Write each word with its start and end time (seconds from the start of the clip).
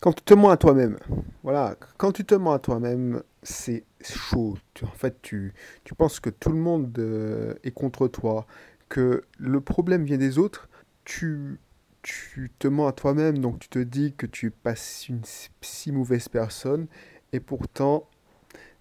quand 0.00 0.12
tu 0.12 0.22
te 0.22 0.34
mens 0.34 0.50
à 0.50 0.56
toi-même, 0.56 0.98
voilà, 1.42 1.76
quand 1.96 2.12
tu 2.12 2.24
te 2.24 2.34
mens 2.34 2.52
à 2.52 2.58
toi-même, 2.58 3.22
c'est 3.42 3.84
chaud. 4.02 4.56
en 4.82 4.86
fait, 4.88 5.20
tu, 5.22 5.54
tu 5.84 5.94
penses 5.94 6.20
que 6.20 6.30
tout 6.30 6.50
le 6.50 6.58
monde 6.58 6.96
euh, 6.98 7.54
est 7.64 7.70
contre 7.70 8.08
toi, 8.08 8.46
que 8.88 9.22
le 9.38 9.60
problème 9.60 10.04
vient 10.04 10.18
des 10.18 10.38
autres, 10.38 10.68
tu, 11.04 11.58
tu 12.02 12.50
te 12.58 12.68
mens 12.68 12.88
à 12.88 12.92
toi-même, 12.92 13.38
donc 13.38 13.58
tu 13.58 13.68
te 13.68 13.78
dis 13.78 14.12
que 14.16 14.26
tu 14.26 14.50
passes 14.50 15.08
une 15.08 15.22
si 15.60 15.92
mauvaise 15.92 16.28
personne, 16.28 16.86
et 17.32 17.40
pourtant, 17.40 18.08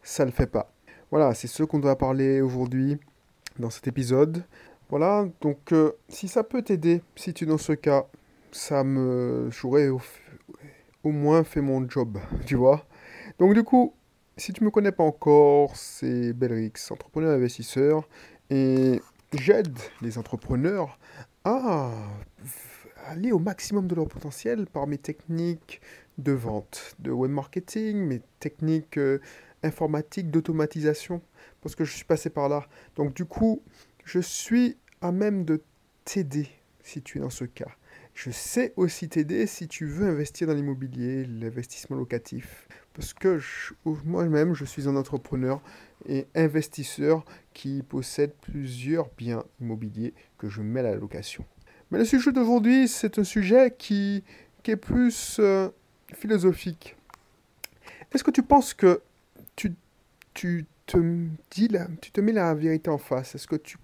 ça 0.04 0.25
ne 0.25 0.32
le 0.32 0.36
fait 0.36 0.47
pas. 0.47 0.71
Voilà, 1.11 1.34
c'est 1.34 1.47
ce 1.47 1.63
qu'on 1.63 1.79
doit 1.79 1.97
parler 1.97 2.41
aujourd'hui 2.41 2.97
dans 3.57 3.70
cet 3.70 3.88
épisode. 3.88 4.43
Voilà, 4.89 5.27
donc 5.41 5.71
euh, 5.71 5.93
si 6.09 6.27
ça 6.27 6.43
peut 6.43 6.61
t'aider, 6.61 7.02
si 7.16 7.34
tu 7.34 7.45
es 7.45 7.47
dans 7.47 7.57
ce 7.57 7.73
cas, 7.73 8.05
ça 8.52 8.84
me... 8.84 9.50
J'aurais 9.52 9.88
au, 9.88 10.00
au, 11.06 11.12
moins 11.12 11.44
fait 11.44 11.62
mon 11.62 11.88
job, 11.90 12.18
tu 12.46 12.56
vois. 12.56 12.86
Donc 13.39 13.54
du 13.54 13.64
coup, 13.64 13.93
si 14.38 14.54
tu 14.54 14.64
me 14.64 14.71
connais 14.71 14.92
pas 14.92 15.04
encore, 15.04 15.75
c'est 15.75 16.34
Belrix, 16.34 16.74
entrepreneur 16.89 17.32
investisseur, 17.36 18.07
et 18.50 19.02
j'aide 19.34 19.78
les 20.02 20.18
entrepreneurs 20.18 21.00
à 21.43 21.92
aller 23.07 23.32
au 23.32 23.39
maximum 23.39 23.88
de 23.88 23.96
leur 23.96 24.07
potentiel 24.07 24.65
par 24.65 24.88
mes 24.88 24.98
techniques 24.98 25.82
de 26.18 26.32
vente, 26.32 26.96
de 27.00 27.12
web 27.12 27.32
marketing, 27.32 27.98
mes 27.98 28.21
techniques 28.40 28.98
euh, 28.98 29.20
informatiques 29.64 30.32
d'automatisation, 30.32 31.21
parce 31.62 31.76
que 31.76 31.84
je 31.84 31.93
suis 31.93 32.06
passé 32.06 32.30
par 32.30 32.50
là. 32.50 32.66
Donc 32.95 33.14
du 33.14 33.26
coup, 33.26 33.62
je 34.03 34.20
suis 34.20 34.78
à 35.02 35.12
même 35.12 35.45
de 35.45 35.62
t'aider 36.03 36.48
si 36.81 37.02
tu 37.02 37.17
es 37.17 37.22
dans 37.22 37.30
ce 37.30 37.45
cas. 37.45 37.72
Je 38.16 38.31
sais 38.31 38.72
aussi 38.78 39.09
t'aider 39.09 39.45
si 39.45 39.67
tu 39.67 39.86
veux 39.86 40.08
investir 40.08 40.47
dans 40.47 40.53
l'immobilier, 40.53 41.25
l'investissement 41.25 41.97
locatif. 41.97 42.66
Parce 42.94 43.14
que 43.14 43.42
moi-même, 43.83 44.53
je 44.53 44.64
suis 44.64 44.88
un 44.88 44.95
entrepreneur 44.95 45.62
et 46.08 46.25
investisseur 46.34 47.25
qui 47.53 47.84
possède 47.84 48.34
plusieurs 48.42 49.09
biens 49.17 49.44
immobiliers 49.59 50.14
que 50.38 50.48
je 50.48 50.62
mets 50.62 50.80
à 50.80 50.84
la 50.84 50.95
location. 50.95 51.45
Mais 51.92 51.98
le 51.98 52.06
sujet 52.06 52.31
d'aujourd'hui, 52.31 52.88
c'est 52.88 53.20
un 53.20 53.25
sujet 53.25 53.75
qui, 53.78 54.23
est 54.66 54.75
plus 54.78 55.38
euh, 55.40 55.70
philosophique. 56.14 56.95
Est-ce 58.14 58.23
que 58.23 58.31
tu 58.31 58.44
penses 58.44 58.73
que 58.73 59.02
tu, 59.58 59.73
tu 60.34 60.66
te 60.86 60.97
dis 61.52 61.69
tu 62.02 62.11
te 62.11 62.22
mets 62.22 62.31
la 62.31 62.53
vérité 62.53 62.89
en 62.89 62.97
face 62.97 63.36
Est-ce 63.36 63.47
que 63.47 63.55
tu, 63.55 63.78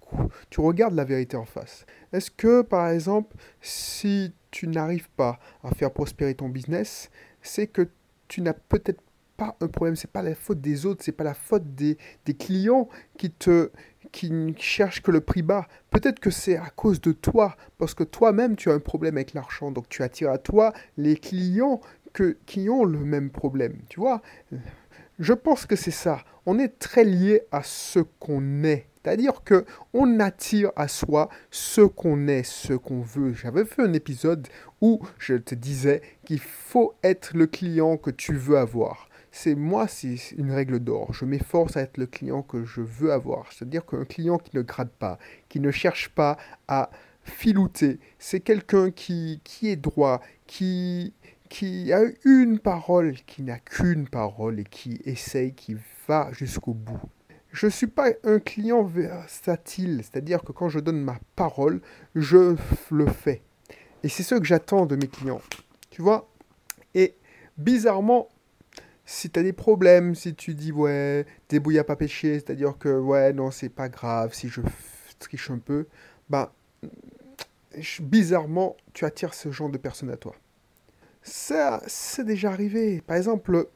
tu 0.50 0.60
regardes 0.60 0.94
la 0.94 1.04
vérité 1.04 1.36
en 1.36 1.44
face? 1.44 1.86
Est-ce 2.12 2.30
que, 2.30 2.62
par 2.62 2.88
exemple, 2.88 3.36
si 3.60 4.32
tu 4.50 4.68
n'arrives 4.68 5.10
pas 5.10 5.40
à 5.62 5.70
faire 5.74 5.92
prospérer 5.92 6.34
ton 6.34 6.48
business, 6.48 7.10
c'est 7.40 7.66
que 7.66 7.88
tu 8.28 8.40
n'as 8.40 8.52
peut-être 8.52 9.00
pas 9.36 9.56
un 9.60 9.68
problème, 9.68 9.96
c'est 9.96 10.10
pas 10.10 10.22
la 10.22 10.34
faute 10.34 10.60
des 10.60 10.86
autres, 10.86 11.02
c'est 11.04 11.12
pas 11.12 11.24
la 11.24 11.34
faute 11.34 11.74
des, 11.74 11.96
des 12.24 12.34
clients 12.34 12.88
qui 13.18 13.30
te 13.30 13.70
qui 14.10 14.54
cherchent 14.58 15.00
que 15.00 15.10
le 15.10 15.22
prix 15.22 15.42
bas. 15.42 15.66
Peut-être 15.90 16.20
que 16.20 16.30
c'est 16.30 16.56
à 16.56 16.68
cause 16.68 17.00
de 17.00 17.12
toi, 17.12 17.56
parce 17.78 17.94
que 17.94 18.04
toi-même 18.04 18.56
tu 18.56 18.70
as 18.70 18.74
un 18.74 18.78
problème 18.78 19.16
avec 19.16 19.32
l'argent, 19.32 19.70
donc 19.70 19.88
tu 19.88 20.02
attires 20.02 20.30
à 20.30 20.38
toi 20.38 20.72
les 20.98 21.16
clients 21.16 21.80
que, 22.12 22.36
qui 22.44 22.68
ont 22.68 22.84
le 22.84 22.98
même 22.98 23.30
problème. 23.30 23.78
Tu 23.88 24.00
vois? 24.00 24.20
Je 25.18 25.32
pense 25.32 25.66
que 25.66 25.76
c'est 25.76 25.90
ça. 25.90 26.24
On 26.46 26.58
est 26.58 26.78
très 26.78 27.04
lié 27.04 27.42
à 27.52 27.62
ce 27.62 28.00
qu'on 28.00 28.64
est. 28.64 28.86
C'est-à-dire 29.02 29.42
que 29.44 29.64
on 29.92 30.20
attire 30.20 30.70
à 30.76 30.86
soi 30.88 31.28
ce 31.50 31.80
qu'on 31.80 32.28
est, 32.28 32.44
ce 32.44 32.72
qu'on 32.72 33.00
veut. 33.00 33.34
J'avais 33.34 33.64
fait 33.64 33.82
un 33.82 33.92
épisode 33.92 34.46
où 34.80 35.00
je 35.18 35.34
te 35.34 35.54
disais 35.54 36.02
qu'il 36.24 36.40
faut 36.40 36.94
être 37.02 37.36
le 37.36 37.46
client 37.46 37.96
que 37.96 38.10
tu 38.10 38.34
veux 38.34 38.58
avoir. 38.58 39.08
C'est 39.32 39.54
moi, 39.54 39.88
c'est 39.88 40.16
une 40.36 40.52
règle 40.52 40.78
d'or. 40.78 41.12
Je 41.12 41.24
m'efforce 41.24 41.76
à 41.76 41.80
être 41.82 41.96
le 41.96 42.06
client 42.06 42.42
que 42.42 42.64
je 42.64 42.80
veux 42.80 43.12
avoir. 43.12 43.50
C'est-à-dire 43.52 43.86
qu'un 43.86 44.04
client 44.04 44.38
qui 44.38 44.56
ne 44.56 44.62
grade 44.62 44.90
pas, 44.90 45.18
qui 45.48 45.58
ne 45.58 45.70
cherche 45.70 46.10
pas 46.10 46.36
à 46.68 46.90
filouter, 47.24 47.98
c'est 48.18 48.40
quelqu'un 48.40 48.90
qui, 48.90 49.40
qui 49.42 49.68
est 49.68 49.76
droit, 49.76 50.20
qui, 50.46 51.14
qui 51.52 51.92
a 51.92 52.00
une 52.24 52.58
parole, 52.58 53.12
qui 53.26 53.42
n'a 53.42 53.58
qu'une 53.58 54.08
parole 54.08 54.58
et 54.58 54.64
qui 54.64 55.02
essaye, 55.04 55.52
qui 55.52 55.76
va 56.08 56.32
jusqu'au 56.32 56.72
bout. 56.72 56.98
Je 57.52 57.66
ne 57.66 57.70
suis 57.70 57.88
pas 57.88 58.08
un 58.24 58.38
client 58.38 58.82
versatile, 58.82 60.00
c'est-à-dire 60.02 60.44
que 60.44 60.52
quand 60.52 60.70
je 60.70 60.80
donne 60.80 61.02
ma 61.02 61.18
parole, 61.36 61.82
je 62.14 62.56
le 62.90 63.06
fais. 63.06 63.42
Et 64.02 64.08
c'est 64.08 64.22
ce 64.22 64.36
que 64.36 64.44
j'attends 64.44 64.86
de 64.86 64.96
mes 64.96 65.08
clients. 65.08 65.42
Tu 65.90 66.00
vois 66.00 66.26
Et 66.94 67.16
bizarrement, 67.58 68.30
si 69.04 69.28
tu 69.28 69.38
as 69.38 69.42
des 69.42 69.52
problèmes, 69.52 70.14
si 70.14 70.34
tu 70.34 70.54
dis 70.54 70.72
ouais, 70.72 71.26
débrouille 71.50 71.78
à 71.78 71.84
pas 71.84 71.96
pécher, 71.96 72.36
c'est-à-dire 72.36 72.78
que 72.78 72.98
ouais, 72.98 73.34
non, 73.34 73.50
c'est 73.50 73.68
pas 73.68 73.90
grave 73.90 74.32
si 74.32 74.48
je 74.48 74.62
triche 75.18 75.50
un 75.50 75.58
peu, 75.58 75.86
bah 76.30 76.54
bizarrement, 78.00 78.74
tu 78.94 79.04
attires 79.04 79.34
ce 79.34 79.50
genre 79.50 79.68
de 79.68 79.76
personnes 79.76 80.10
à 80.10 80.16
toi. 80.16 80.34
Ça, 81.22 81.82
c'est 81.86 82.24
déjà 82.24 82.50
arrivé. 82.50 83.00
Par 83.00 83.16
exemple, 83.16 83.68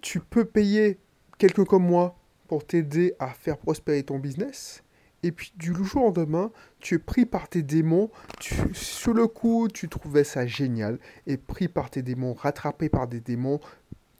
tu 0.00 0.20
peux 0.20 0.44
payer 0.44 0.98
quelqu'un 1.38 1.64
comme 1.64 1.86
moi 1.86 2.16
pour 2.48 2.66
t'aider 2.66 3.14
à 3.18 3.28
faire 3.28 3.58
prospérer 3.58 4.02
ton 4.02 4.18
business. 4.18 4.82
Et 5.22 5.32
puis 5.32 5.52
du 5.56 5.72
jour 5.74 6.02
au 6.02 6.06
lendemain, 6.06 6.52
tu 6.80 6.96
es 6.96 6.98
pris 6.98 7.24
par 7.24 7.48
tes 7.48 7.62
démons. 7.62 8.10
Tu, 8.40 8.54
sur 8.74 9.14
le 9.14 9.26
coup, 9.26 9.68
tu 9.72 9.88
trouvais 9.88 10.24
ça 10.24 10.46
génial. 10.46 10.98
Et 11.26 11.38
pris 11.38 11.68
par 11.68 11.90
tes 11.90 12.02
démons, 12.02 12.34
rattrapé 12.34 12.90
par 12.90 13.08
des 13.08 13.20
démons, 13.20 13.60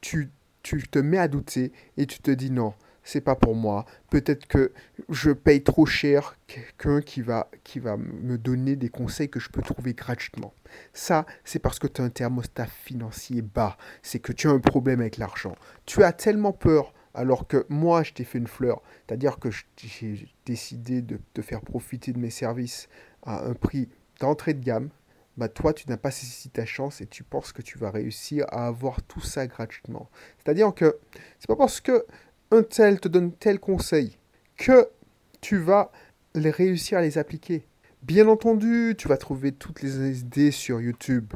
tu, 0.00 0.30
tu 0.62 0.82
te 0.88 0.98
mets 0.98 1.18
à 1.18 1.28
douter 1.28 1.72
et 1.98 2.06
tu 2.06 2.20
te 2.20 2.30
dis 2.30 2.50
non, 2.50 2.72
c'est 3.04 3.20
pas 3.20 3.36
pour 3.36 3.54
moi. 3.54 3.84
Peut-être 4.10 4.46
que 4.46 4.72
je 5.10 5.30
paye 5.30 5.62
trop 5.62 5.86
cher 5.86 6.36
quelqu'un 6.46 7.00
qui 7.02 7.20
va, 7.20 7.48
me 7.96 8.36
donner 8.36 8.76
des 8.76 8.88
conseils 8.88 9.28
que 9.28 9.38
je 9.38 9.50
peux 9.50 9.62
trouver 9.62 9.94
gratuitement. 9.94 10.54
Ça, 10.92 11.26
c'est 11.44 11.58
parce 11.58 11.78
que 11.78 11.86
tu 11.86 12.00
as 12.00 12.04
un 12.04 12.10
thermostat 12.10 12.66
financier 12.66 13.42
bas. 13.42 13.76
C'est 14.02 14.18
que 14.18 14.32
tu 14.32 14.48
as 14.48 14.50
un 14.50 14.58
problème 14.58 15.00
avec 15.00 15.18
l'argent. 15.18 15.54
Tu 15.86 16.02
as 16.02 16.12
tellement 16.12 16.52
peur 16.52 16.92
alors 17.12 17.46
que 17.46 17.64
moi, 17.68 18.02
je 18.02 18.12
t'ai 18.12 18.24
fait 18.24 18.38
une 18.38 18.48
fleur. 18.48 18.82
C'est-à-dire 19.06 19.38
que 19.38 19.50
j'ai 19.76 20.28
décidé 20.46 21.00
de 21.00 21.20
te 21.32 21.42
faire 21.42 21.60
profiter 21.60 22.12
de 22.12 22.18
mes 22.18 22.30
services 22.30 22.88
à 23.22 23.44
un 23.44 23.54
prix 23.54 23.88
d'entrée 24.20 24.54
de 24.54 24.64
gamme. 24.64 24.88
Bah 25.36 25.48
toi, 25.48 25.72
tu 25.72 25.88
n'as 25.88 25.96
pas 25.96 26.12
saisi 26.12 26.48
ta 26.48 26.64
chance 26.64 27.00
et 27.00 27.06
tu 27.06 27.24
penses 27.24 27.52
que 27.52 27.62
tu 27.62 27.76
vas 27.76 27.90
réussir 27.90 28.46
à 28.50 28.66
avoir 28.66 29.02
tout 29.02 29.20
ça 29.20 29.46
gratuitement. 29.46 30.08
C'est-à-dire 30.38 30.72
que 30.74 30.98
c'est 31.40 31.48
pas 31.48 31.56
parce 31.56 31.80
que 31.80 32.04
tel 32.62 33.00
te 33.00 33.08
donne 33.08 33.32
tel 33.32 33.58
conseil 33.58 34.18
que 34.56 34.88
tu 35.40 35.58
vas 35.58 35.90
les 36.34 36.50
réussir 36.50 36.98
à 36.98 37.02
les 37.02 37.18
appliquer. 37.18 37.66
Bien 38.02 38.28
entendu, 38.28 38.94
tu 38.98 39.08
vas 39.08 39.16
trouver 39.16 39.52
toutes 39.52 39.82
les 39.82 40.20
idées 40.20 40.50
sur 40.50 40.80
YouTube, 40.80 41.32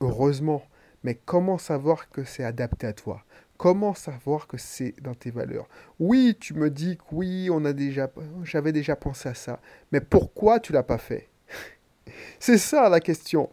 heureusement, 0.00 0.62
mais 1.04 1.14
comment 1.14 1.58
savoir 1.58 2.10
que 2.10 2.24
c'est 2.24 2.44
adapté 2.44 2.86
à 2.86 2.92
toi? 2.92 3.22
Comment 3.58 3.94
savoir 3.94 4.46
que 4.46 4.58
c'est 4.58 4.94
dans 5.02 5.14
tes 5.14 5.30
valeurs? 5.30 5.68
Oui, 5.98 6.36
tu 6.38 6.54
me 6.54 6.70
dis 6.70 6.96
que 6.96 7.02
oui, 7.12 7.48
on 7.50 7.64
a 7.64 7.72
déjà, 7.72 8.10
j'avais 8.44 8.72
déjà 8.72 8.96
pensé 8.96 9.28
à 9.28 9.34
ça, 9.34 9.60
mais 9.92 10.00
pourquoi 10.00 10.60
tu 10.60 10.72
l'as 10.72 10.82
pas 10.82 10.98
fait? 10.98 11.28
C'est 12.38 12.58
ça 12.58 12.88
la 12.88 13.00
question. 13.00 13.50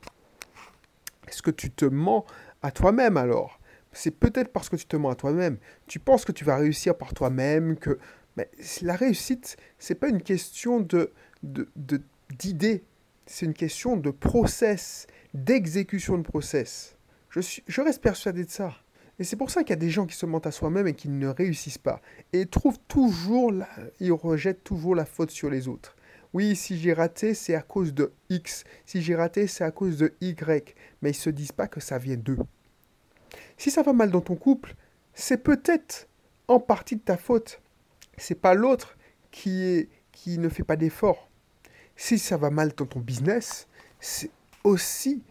Est-ce 1.28 1.42
que 1.42 1.52
tu 1.52 1.72
te 1.72 1.86
mens 1.86 2.26
à 2.62 2.72
toi-même 2.72 3.18
alors? 3.18 3.60
C'est 3.94 4.12
peut-être 4.12 4.52
parce 4.52 4.70
que 4.70 4.76
tu 4.76 4.86
te 4.86 4.96
mens 4.96 5.12
à 5.12 5.16
toi-même. 5.16 5.58
Tu 5.88 6.00
penses 6.00 6.26
que 6.26 6.32
tu 6.32 6.44
vas 6.44 6.58
réussir 6.58 6.98
par 6.98 7.14
toi-même, 7.14 7.78
que 7.78 7.98
mais 8.36 8.50
la 8.82 8.96
réussite, 8.96 9.58
c'est 9.78 9.96
pas 9.96 10.10
une 10.10 10.22
question 10.22 10.80
de, 10.80 11.12
d'idée, 11.44 12.78
de, 12.78 12.84
c'est 13.26 13.46
une 13.46 13.54
question 13.54 13.96
de 13.96 14.10
process, 14.10 15.08
d'exécution 15.34 16.18
de 16.18 16.24
process. 16.24 16.98
Je, 17.30 17.40
suis, 17.40 17.64
je 17.68 17.82
reste 17.82 18.02
persuadé 18.02 18.44
de 18.44 18.50
ça. 18.50 18.76
Et 19.20 19.24
c'est 19.24 19.36
pour 19.36 19.52
ça 19.52 19.62
qu'il 19.62 19.70
y 19.70 19.74
a 19.74 19.78
des 19.78 19.92
gens 19.92 20.08
qui 20.08 20.16
se 20.16 20.26
mentent 20.26 20.48
à 20.48 20.52
soi-même 20.52 20.88
et 20.88 20.96
qui 20.96 21.10
ne 21.10 21.28
réussissent 21.28 21.78
pas. 21.78 22.02
Et 22.34 22.48
trouvent 22.48 22.80
toujours, 22.88 23.52
la, 23.52 23.70
ils 24.00 24.12
rejettent 24.12 24.64
toujours 24.64 24.96
la 24.96 25.06
faute 25.06 25.30
sur 25.30 25.52
les 25.52 25.68
autres. 25.68 25.96
Oui, 26.34 26.56
si 26.56 26.80
j'ai 26.80 26.94
raté, 26.94 27.36
c'est 27.36 27.54
à 27.54 27.62
cause 27.62 27.94
de 27.94 28.12
X. 28.30 28.64
Si 28.86 29.04
j'ai 29.04 29.16
raté, 29.16 29.46
c'est 29.46 29.64
à 29.64 29.70
cause 29.70 29.98
de 29.98 30.14
Y. 30.20 30.76
Mais 31.02 31.12
ils 31.12 31.14
ne 31.14 31.18
se 31.18 31.30
disent 31.30 31.52
pas 31.52 31.68
que 31.68 31.80
ça 31.80 32.00
vient 32.00 32.18
d'eux. 32.18 32.40
Si 33.58 33.72
ça 33.72 33.84
va 33.84 33.94
mal 33.94 34.12
dans 34.12 34.22
ton 34.22 34.36
couple, 34.36 34.76
c'est 35.14 35.38
peut-être 35.38 36.08
en 36.48 36.60
partie 36.60 36.96
de 36.96 37.02
ta 37.02 37.18
faute. 37.18 37.62
C'est 38.18 38.36
pas 38.36 38.54
l'autre 38.54 38.98
qui 39.32 39.64
est 39.64 39.90
qui 40.12 40.38
ne 40.38 40.48
fait 40.48 40.64
pas 40.64 40.76
d'effort. 40.76 41.30
Si 41.96 42.18
ça 42.18 42.38
va 42.38 42.50
mal 42.50 42.74
dans 42.78 42.86
ton 42.86 43.00
business, 43.00 43.68
c'est 44.00 44.32
aussi 44.64 45.22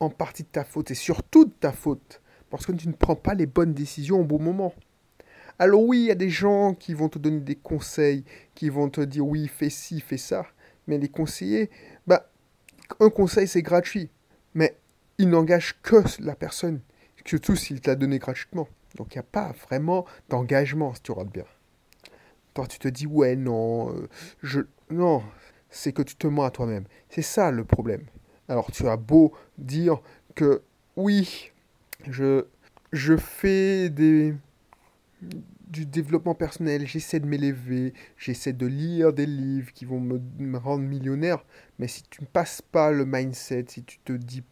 en 0.00 0.10
partie 0.10 0.42
de 0.42 0.48
ta 0.48 0.64
faute 0.64 0.90
et 0.90 0.94
surtout 0.94 1.44
de 1.44 1.52
ta 1.52 1.70
faute 1.70 2.20
parce 2.50 2.66
que 2.66 2.72
tu 2.72 2.88
ne 2.88 2.92
prends 2.92 3.16
pas 3.16 3.34
les 3.34 3.46
bonnes 3.46 3.72
décisions 3.72 4.20
au 4.20 4.24
bon 4.24 4.38
moment. 4.38 4.74
Alors 5.58 5.82
oui, 5.84 6.00
il 6.00 6.06
y 6.06 6.10
a 6.10 6.16
des 6.16 6.28
gens 6.28 6.74
qui 6.74 6.92
vont 6.92 7.08
te 7.08 7.18
donner 7.18 7.40
des 7.40 7.54
conseils, 7.54 8.24
qui 8.54 8.68
vont 8.68 8.88
te 8.88 9.00
dire 9.00 9.26
oui, 9.26 9.48
fais 9.48 9.70
ci, 9.70 10.00
fais 10.00 10.18
ça, 10.18 10.46
mais 10.86 10.98
les 10.98 11.08
conseillers, 11.08 11.70
bah 12.06 12.30
un 13.00 13.10
conseil 13.10 13.46
c'est 13.46 13.62
gratuit, 13.62 14.10
mais 14.54 14.76
il 15.18 15.28
n'engage 15.28 15.80
que 15.82 16.02
la 16.20 16.34
personne 16.34 16.80
Surtout 17.24 17.56
s'il 17.56 17.80
t'a 17.80 17.94
donné 17.94 18.18
gratuitement. 18.18 18.68
Donc 18.96 19.14
il 19.14 19.18
n'y 19.18 19.20
a 19.20 19.24
pas 19.24 19.52
vraiment 19.68 20.04
d'engagement, 20.28 20.94
si 20.94 21.02
tu 21.02 21.12
regardes 21.12 21.32
bien. 21.32 21.44
Toi, 22.54 22.66
tu 22.66 22.78
te 22.78 22.88
dis, 22.88 23.06
ouais, 23.06 23.36
non, 23.36 23.94
euh, 23.94 24.08
je... 24.42 24.60
Non, 24.90 25.22
c'est 25.70 25.92
que 25.92 26.02
tu 26.02 26.16
te 26.16 26.26
mens 26.26 26.44
à 26.44 26.50
toi-même. 26.50 26.84
C'est 27.08 27.22
ça 27.22 27.50
le 27.50 27.64
problème. 27.64 28.04
Alors 28.48 28.70
tu 28.70 28.86
as 28.88 28.96
beau 28.96 29.32
dire 29.56 30.02
que, 30.34 30.62
oui, 30.96 31.52
je, 32.06 32.44
je 32.92 33.16
fais 33.16 33.88
des, 33.88 34.34
du 35.72 35.86
développement 35.86 36.34
personnel, 36.34 36.86
j'essaie 36.86 37.20
de 37.20 37.26
m'élever, 37.26 37.94
j'essaie 38.18 38.52
de 38.52 38.66
lire 38.66 39.12
des 39.12 39.24
livres 39.24 39.72
qui 39.72 39.86
vont 39.86 40.00
me, 40.00 40.20
me, 40.38 40.58
rendre 40.58 40.84
millionnaire, 40.84 41.44
mais 41.78 41.88
si 41.88 42.02
tu 42.10 42.20
ne 42.20 42.26
passes 42.26 42.60
pas 42.60 42.90
le 42.90 43.06
mindset, 43.06 43.64
si 43.68 43.82
tu 43.82 43.98
te 44.00 44.12
dis 44.12 44.42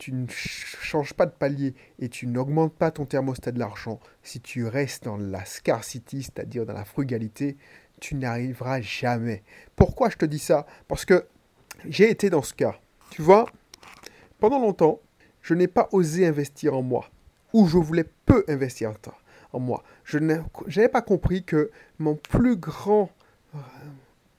tu 0.00 0.14
ne 0.14 0.26
changes 0.28 1.12
pas 1.12 1.26
de 1.26 1.30
palier 1.30 1.74
et 1.98 2.08
tu 2.08 2.26
n'augmentes 2.26 2.72
pas 2.72 2.90
ton 2.90 3.04
thermostat 3.04 3.52
de 3.52 3.58
l'argent, 3.58 4.00
si 4.22 4.40
tu 4.40 4.66
restes 4.66 5.04
dans 5.04 5.18
la 5.18 5.44
scarcity, 5.44 6.22
c'est-à-dire 6.22 6.64
dans 6.64 6.72
la 6.72 6.86
frugalité, 6.86 7.58
tu 8.00 8.14
n'arriveras 8.14 8.80
jamais. 8.80 9.42
Pourquoi 9.76 10.08
je 10.08 10.16
te 10.16 10.24
dis 10.24 10.38
ça? 10.38 10.66
Parce 10.88 11.04
que 11.04 11.26
j'ai 11.84 12.08
été 12.08 12.30
dans 12.30 12.40
ce 12.40 12.54
cas. 12.54 12.80
Tu 13.10 13.20
vois, 13.20 13.44
pendant 14.38 14.58
longtemps, 14.58 15.00
je 15.42 15.52
n'ai 15.52 15.68
pas 15.68 15.90
osé 15.92 16.26
investir 16.26 16.74
en 16.74 16.82
moi, 16.82 17.10
ou 17.52 17.68
je 17.68 17.76
voulais 17.76 18.06
peu 18.24 18.42
investir 18.48 18.94
en 19.52 19.60
moi. 19.60 19.82
Je 20.04 20.16
n'avais 20.16 20.88
pas 20.88 21.02
compris 21.02 21.44
que 21.44 21.70
mon 21.98 22.16
plus 22.16 22.56
grand 22.56 23.10
euh, 23.54 23.58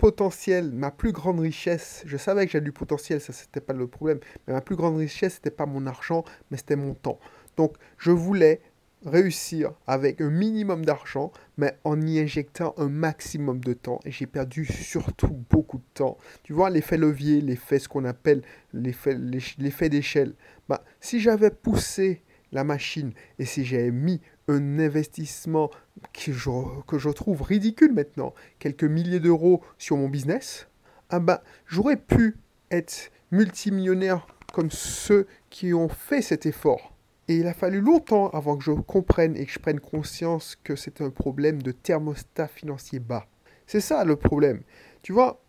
potentiel, 0.01 0.71
ma 0.71 0.89
plus 0.89 1.11
grande 1.11 1.39
richesse, 1.39 2.01
je 2.07 2.17
savais 2.17 2.47
que 2.47 2.53
j'avais 2.53 2.65
du 2.65 2.71
potentiel, 2.71 3.21
ça 3.21 3.33
c'était 3.33 3.61
pas 3.61 3.73
le 3.73 3.85
problème, 3.85 4.19
mais 4.47 4.53
ma 4.53 4.61
plus 4.61 4.75
grande 4.75 4.97
richesse 4.97 5.35
c'était 5.35 5.51
pas 5.51 5.67
mon 5.67 5.85
argent, 5.85 6.23
mais 6.49 6.57
c'était 6.57 6.75
mon 6.75 6.95
temps. 6.95 7.19
Donc 7.55 7.75
je 7.99 8.09
voulais 8.09 8.61
réussir 9.05 9.73
avec 9.85 10.19
un 10.19 10.31
minimum 10.31 10.85
d'argent, 10.85 11.31
mais 11.57 11.77
en 11.83 12.01
y 12.01 12.19
injectant 12.19 12.73
un 12.77 12.89
maximum 12.89 13.59
de 13.59 13.73
temps. 13.73 13.99
Et 14.03 14.11
j'ai 14.11 14.25
perdu 14.25 14.65
surtout 14.65 15.45
beaucoup 15.51 15.77
de 15.77 15.93
temps. 15.93 16.17
Tu 16.41 16.53
vois, 16.53 16.71
l'effet 16.71 16.97
levier, 16.97 17.39
l'effet, 17.39 17.77
ce 17.77 17.87
qu'on 17.87 18.05
appelle 18.05 18.41
l'effet 18.73 19.89
d'échelle. 19.89 20.33
Bah, 20.67 20.83
si 20.99 21.19
j'avais 21.19 21.51
poussé 21.51 22.23
la 22.51 22.63
machine 22.63 23.13
et 23.37 23.45
si 23.45 23.65
j'avais 23.65 23.91
mis 23.91 24.19
un 24.51 24.79
investissement 24.79 25.69
que 26.13 26.31
je, 26.31 27.09
trouve 27.09 27.41
ridicule 27.41 27.93
maintenant, 27.93 28.33
quelques 28.59 28.83
milliers 28.83 29.19
d'euros 29.19 29.61
sur 29.77 29.97
mon 29.97 30.09
business, 30.09 30.67
ah 31.09 31.19
ben, 31.19 31.39
j'aurais 31.67 31.97
pu 31.97 32.37
être 32.69 33.11
multimillionnaire 33.31 34.27
comme 34.53 34.71
ceux 34.71 35.27
qui 35.49 35.73
ont 35.73 35.89
fait 35.89 36.21
cet 36.21 36.45
effort. 36.45 36.93
Et 37.27 37.37
il 37.37 37.47
a 37.47 37.53
fallu 37.53 37.79
longtemps 37.79 38.29
avant 38.29 38.57
que 38.57 38.63
je 38.63 38.71
comprenne 38.71 39.37
et 39.37 39.45
que 39.45 39.51
je 39.51 39.59
prenne 39.59 39.79
conscience 39.79 40.57
que 40.63 40.75
c'est 40.75 41.01
un 41.01 41.09
problème 41.09 41.61
de 41.61 41.71
thermostat 41.71 42.47
financier 42.47 42.99
bas. 42.99 43.27
C'est 43.67 43.79
ça 43.79 44.03
le 44.03 44.15
problème. 44.15 44.61
Tu 45.01 45.13
vois, 45.13 45.41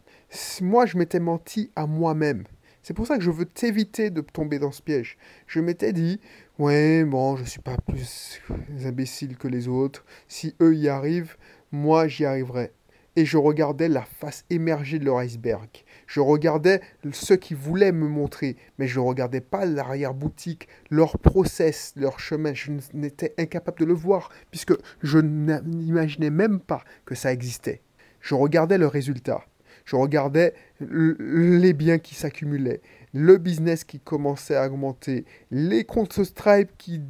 moi 0.61 0.87
je 0.87 0.97
m'étais 0.97 1.21
menti 1.21 1.73
à 1.75 1.87
moi-même. 1.87 2.45
C'est 2.83 2.95
pour 2.95 3.07
ça 3.07 3.17
que 3.17 3.23
je 3.23 3.31
veux 3.31 3.45
t'éviter 3.45 4.11
de 4.11 4.21
tomber 4.21 4.59
dans 4.59 4.73
ce 4.73 4.83
piège. 4.83 5.17
Je 5.47 5.61
m'étais 5.61 5.93
dit, 5.93 6.21
ouais, 6.59 7.05
bon, 7.05 7.37
je 7.37 7.45
suis 7.45 7.61
pas 7.61 7.77
plus 7.77 8.41
imbécile 8.85 9.37
que 9.37 9.49
les 9.49 9.69
autres. 9.69 10.05
Si 10.29 10.55
eux 10.61 10.75
y 10.75 10.89
arrivent, 10.89 11.37
moi 11.71 12.09
j'y 12.09 12.25
arriverai. 12.25 12.73
Et 13.15 13.27
je 13.27 13.37
regardais 13.37 13.89
la 13.89 14.03
face 14.03 14.47
émergée 14.49 14.99
de 14.99 15.05
leur 15.05 15.19
iceberg. 15.23 15.69
Je 16.07 16.21
regardais 16.21 16.81
ceux 17.13 17.37
qui 17.37 17.53
voulaient 17.53 17.93
me 17.93 18.09
montrer, 18.09 18.57
mais 18.79 18.87
je 18.87 19.01
ne 19.01 19.05
regardais 19.05 19.43
pas 19.43 19.67
l'arrière-boutique, 19.67 20.67
leur 20.89 21.19
process, 21.19 21.93
leur 21.97 22.19
chemin. 22.21 22.55
Je 22.55 22.73
n'étais 22.95 23.35
incapable 23.37 23.81
de 23.81 23.85
le 23.85 23.93
voir, 23.93 24.31
puisque 24.51 24.73
je 25.03 25.19
n'imaginais 25.19 26.31
même 26.31 26.59
pas 26.59 26.85
que 27.05 27.15
ça 27.15 27.33
existait. 27.33 27.83
Je 28.21 28.35
regardais 28.35 28.79
le 28.79 28.87
résultat. 28.87 29.45
Je 29.85 29.97
regardais 29.97 30.55
les 30.81 31.73
biens 31.75 31.99
qui 31.99 32.15
s'accumulaient, 32.15 32.81
le 33.13 33.39
business 33.39 33.85
qui 33.85 34.01
commençait 34.01 34.57
à 34.57 34.67
augmenter, 34.67 35.25
les 35.51 35.85
comptes 35.85 36.23
Stripe 36.25 36.71
qui, 36.79 37.03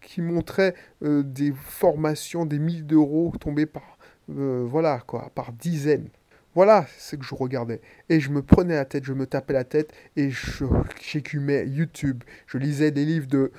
qui 0.00 0.20
montraient 0.20 0.74
euh, 1.02 1.22
des 1.22 1.52
formations, 1.52 2.46
des 2.46 2.58
milliers 2.58 2.82
d'euros 2.82 3.32
tombés 3.40 3.66
par, 3.66 3.98
euh, 4.30 4.64
voilà, 4.68 5.02
quoi, 5.06 5.30
par 5.34 5.52
dizaines. 5.52 6.08
Voilà 6.54 6.86
ce 6.98 7.16
que 7.16 7.24
je 7.24 7.34
regardais. 7.34 7.80
Et 8.10 8.20
je 8.20 8.30
me 8.30 8.42
prenais 8.42 8.74
la 8.74 8.84
tête, 8.84 9.04
je 9.04 9.14
me 9.14 9.26
tapais 9.26 9.54
la 9.54 9.64
tête 9.64 9.92
et 10.16 10.30
j'écumais 11.00 11.66
YouTube. 11.66 12.22
Je 12.46 12.58
lisais 12.58 12.90
des 12.90 13.06
livres 13.06 13.26
de, 13.26 13.52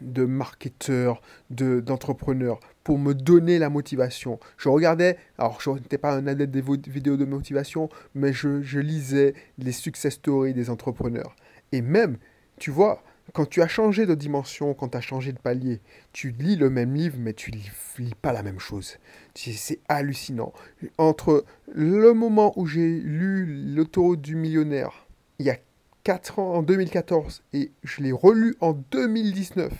de 0.00 0.24
marketeurs, 0.24 1.20
d'entrepreneurs 1.50 2.60
pour 2.82 2.98
me 2.98 3.14
donner 3.14 3.58
la 3.58 3.70
motivation. 3.70 4.38
Je 4.58 4.68
regardais, 4.68 5.16
alors 5.38 5.60
je 5.60 5.70
n'étais 5.70 5.98
pas 5.98 6.12
un 6.12 6.26
adepte 6.26 6.52
des 6.52 6.90
vidéos 6.90 7.16
de 7.16 7.24
motivation, 7.24 7.88
mais 8.14 8.32
je, 8.32 8.62
je, 8.62 8.78
lisais 8.78 9.34
les 9.58 9.72
success 9.72 10.14
stories 10.14 10.54
des 10.54 10.70
entrepreneurs. 10.70 11.34
Et 11.72 11.80
même, 11.80 12.18
tu 12.58 12.70
vois, 12.70 13.02
quand 13.32 13.48
tu 13.48 13.62
as 13.62 13.68
changé 13.68 14.06
de 14.06 14.14
dimension, 14.14 14.74
quand 14.74 14.88
tu 14.88 14.98
as 14.98 15.00
changé 15.00 15.32
de 15.32 15.38
palier, 15.38 15.80
tu 16.12 16.30
lis 16.30 16.56
le 16.56 16.68
même 16.68 16.94
livre, 16.94 17.16
mais 17.18 17.32
tu 17.32 17.50
lis, 17.50 17.70
lis 17.98 18.14
pas 18.20 18.32
la 18.32 18.42
même 18.42 18.60
chose. 18.60 18.98
C'est 19.34 19.80
hallucinant. 19.88 20.52
Entre 20.98 21.44
le 21.72 22.12
moment 22.12 22.52
où 22.56 22.66
j'ai 22.66 23.00
lu 23.00 23.74
L'autoroute 23.74 24.20
du 24.20 24.36
millionnaire, 24.36 25.06
il 25.38 25.46
y 25.46 25.50
a 25.50 25.56
4 26.04 26.38
ans, 26.38 26.54
en 26.54 26.62
2014, 26.62 27.42
et 27.54 27.72
je 27.82 28.02
l'ai 28.02 28.12
relu 28.12 28.54
en 28.60 28.74
2019, 28.74 29.72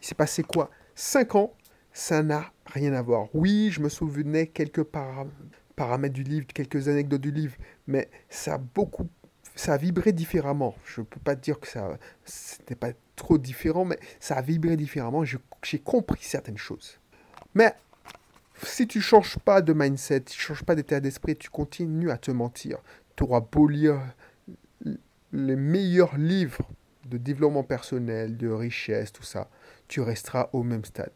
il 0.00 0.06
s'est 0.06 0.14
passé 0.14 0.44
quoi? 0.44 0.70
5 0.94 1.34
ans? 1.34 1.52
Ça 1.92 2.22
n'a 2.22 2.52
rien 2.66 2.92
à 2.92 3.02
voir. 3.02 3.26
Oui, 3.34 3.70
je 3.72 3.80
me 3.80 3.88
souvenais 3.88 4.46
quelques 4.46 4.84
paramètres 4.84 6.14
du 6.14 6.22
livre, 6.22 6.46
quelques 6.46 6.86
anecdotes 6.86 7.20
du 7.20 7.32
livre, 7.32 7.56
mais 7.88 8.08
ça 8.28 8.54
a 8.54 8.58
beaucoup, 8.58 9.08
ça 9.56 9.72
a 9.72 9.76
vibré 9.76 10.12
différemment. 10.12 10.76
Je 10.84 11.00
ne 11.00 11.06
peux 11.06 11.18
pas 11.18 11.34
dire 11.34 11.58
que 11.58 11.66
ça, 11.66 11.98
n'était 12.60 12.76
pas 12.76 12.92
trop 13.16 13.36
différent, 13.36 13.84
mais 13.84 13.98
ça 14.20 14.36
a 14.36 14.42
vibré 14.42 14.76
différemment. 14.76 15.24
J'ai 15.24 15.78
compris 15.80 16.22
certaines 16.22 16.56
choses. 16.56 17.00
Mais 17.54 17.74
si 18.62 18.86
tu 18.86 19.00
changes 19.00 19.38
pas 19.40 19.60
de 19.60 19.72
mindset, 19.72 20.20
tu 20.20 20.40
changes 20.40 20.62
pas 20.62 20.76
d'état 20.76 21.00
d'esprit, 21.00 21.36
tu 21.36 21.50
continues 21.50 22.12
à 22.12 22.16
te 22.18 22.30
mentir. 22.30 22.78
Tu 23.16 23.24
auras 23.24 23.40
beau 23.40 23.66
lire 23.66 24.00
les 25.32 25.56
meilleurs 25.56 26.16
livres 26.16 26.68
de 27.06 27.18
développement 27.18 27.62
personnel, 27.62 28.36
de 28.36 28.48
richesse, 28.48 29.12
tout 29.12 29.22
ça, 29.22 29.48
tu 29.88 30.00
resteras 30.00 30.50
au 30.52 30.62
même 30.62 30.84
stade. 30.84 31.12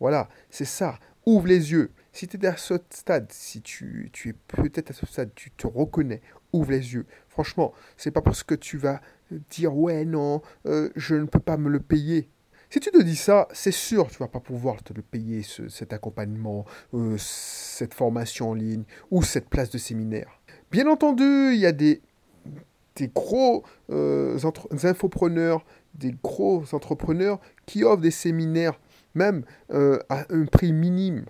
Voilà, 0.00 0.28
c'est 0.50 0.64
ça. 0.64 0.98
Ouvre 1.26 1.46
les 1.46 1.72
yeux. 1.72 1.90
Si 2.12 2.26
tu 2.26 2.36
es 2.36 2.46
à 2.46 2.56
ce 2.56 2.74
stade, 2.90 3.30
si 3.30 3.60
tu, 3.60 4.10
tu 4.12 4.30
es 4.30 4.32
peut-être 4.32 4.90
à 4.90 4.94
ce 4.94 5.06
stade, 5.06 5.30
tu 5.34 5.50
te 5.50 5.66
reconnais, 5.66 6.22
ouvre 6.52 6.70
les 6.70 6.94
yeux. 6.94 7.06
Franchement, 7.28 7.72
c'est 7.96 8.10
pas 8.10 8.22
parce 8.22 8.42
que 8.42 8.54
tu 8.54 8.78
vas 8.78 9.00
dire 9.50 9.76
ouais, 9.76 10.04
non, 10.04 10.42
euh, 10.66 10.90
je 10.96 11.14
ne 11.14 11.26
peux 11.26 11.40
pas 11.40 11.56
me 11.56 11.68
le 11.68 11.80
payer. 11.80 12.28
Si 12.70 12.80
tu 12.80 12.90
te 12.90 13.02
dis 13.02 13.16
ça, 13.16 13.48
c'est 13.52 13.72
sûr, 13.72 14.08
tu 14.08 14.18
vas 14.18 14.28
pas 14.28 14.40
pouvoir 14.40 14.82
te 14.82 14.92
le 14.92 15.00
payer, 15.00 15.42
cet 15.42 15.92
accompagnement, 15.92 16.66
euh, 16.92 17.16
cette 17.18 17.94
formation 17.94 18.50
en 18.50 18.54
ligne 18.54 18.84
ou 19.10 19.22
cette 19.22 19.48
place 19.48 19.70
de 19.70 19.78
séminaire. 19.78 20.40
Bien 20.70 20.86
entendu, 20.86 21.52
il 21.54 21.60
y 21.60 21.66
a 21.66 21.72
des, 21.72 22.02
des 22.98 23.08
gros 23.08 23.64
euh, 23.90 24.38
infopreneurs, 24.82 25.64
des 25.94 26.14
gros 26.22 26.64
entrepreneurs 26.72 27.40
qui 27.66 27.84
offrent 27.84 28.02
des 28.02 28.10
séminaires 28.10 28.78
même 29.14 29.44
euh, 29.72 29.98
à 30.08 30.26
un 30.30 30.44
prix 30.44 30.72
minime, 30.72 31.24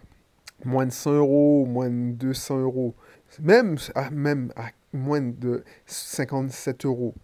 moins 0.64 0.86
de 0.86 0.92
100 0.92 1.12
euros, 1.12 1.66
moins 1.66 1.90
de 1.90 2.12
200 2.12 2.60
euros, 2.60 2.94
même 3.40 3.76
à, 3.94 4.10
même 4.10 4.52
à 4.56 4.70
moins 4.92 5.20
de 5.20 5.64
57 5.86 6.84
euros. 6.84 7.14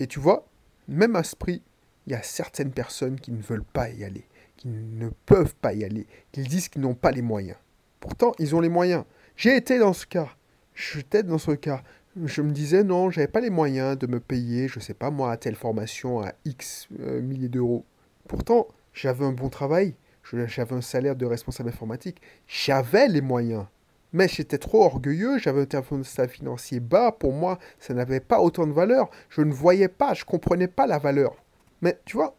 Et 0.00 0.06
tu 0.06 0.18
vois, 0.18 0.48
même 0.88 1.16
à 1.16 1.22
ce 1.22 1.36
prix, 1.36 1.62
il 2.06 2.12
y 2.12 2.16
a 2.16 2.22
certaines 2.22 2.72
personnes 2.72 3.20
qui 3.20 3.32
ne 3.32 3.42
veulent 3.42 3.64
pas 3.64 3.90
y 3.90 4.04
aller, 4.04 4.24
qui 4.56 4.68
ne 4.68 5.10
peuvent 5.26 5.54
pas 5.54 5.74
y 5.74 5.84
aller, 5.84 6.06
qui 6.32 6.42
disent 6.42 6.68
qu'ils 6.68 6.82
n'ont 6.82 6.94
pas 6.94 7.10
les 7.10 7.22
moyens. 7.22 7.58
Pourtant, 8.00 8.32
ils 8.38 8.54
ont 8.54 8.60
les 8.60 8.68
moyens. 8.68 9.04
J'ai 9.36 9.56
été 9.56 9.78
dans 9.78 9.92
ce 9.92 10.06
cas. 10.06 10.28
J'étais 10.74 11.22
dans 11.22 11.38
ce 11.38 11.52
cas. 11.52 11.82
Je 12.24 12.42
me 12.42 12.50
disais 12.50 12.82
non, 12.82 13.10
j'avais 13.10 13.28
pas 13.28 13.40
les 13.40 13.50
moyens 13.50 13.96
de 13.96 14.06
me 14.06 14.18
payer, 14.18 14.66
je 14.66 14.80
sais 14.80 14.94
pas 14.94 15.10
moi, 15.10 15.36
telle 15.36 15.54
formation 15.54 16.20
à 16.20 16.32
X 16.44 16.88
euh, 17.00 17.20
milliers 17.20 17.48
d'euros. 17.48 17.84
Pourtant, 18.26 18.66
j'avais 18.92 19.24
un 19.24 19.32
bon 19.32 19.48
travail, 19.50 19.94
j'avais 20.24 20.74
un 20.74 20.80
salaire 20.80 21.14
de 21.14 21.26
responsable 21.26 21.68
informatique, 21.68 22.20
j'avais 22.46 23.08
les 23.08 23.20
moyens. 23.20 23.66
Mais 24.12 24.26
j'étais 24.26 24.58
trop 24.58 24.84
orgueilleux, 24.84 25.38
j'avais 25.38 25.62
un 25.62 25.66
thermostat 25.66 26.28
financier 26.28 26.80
bas, 26.80 27.12
pour 27.12 27.32
moi, 27.32 27.58
ça 27.78 27.94
n'avait 27.94 28.20
pas 28.20 28.40
autant 28.40 28.66
de 28.66 28.72
valeur, 28.72 29.10
je 29.28 29.42
ne 29.42 29.52
voyais 29.52 29.88
pas, 29.88 30.14
je 30.14 30.24
comprenais 30.24 30.68
pas 30.68 30.86
la 30.86 30.98
valeur. 30.98 31.36
Mais 31.82 32.00
tu 32.04 32.16
vois, 32.16 32.36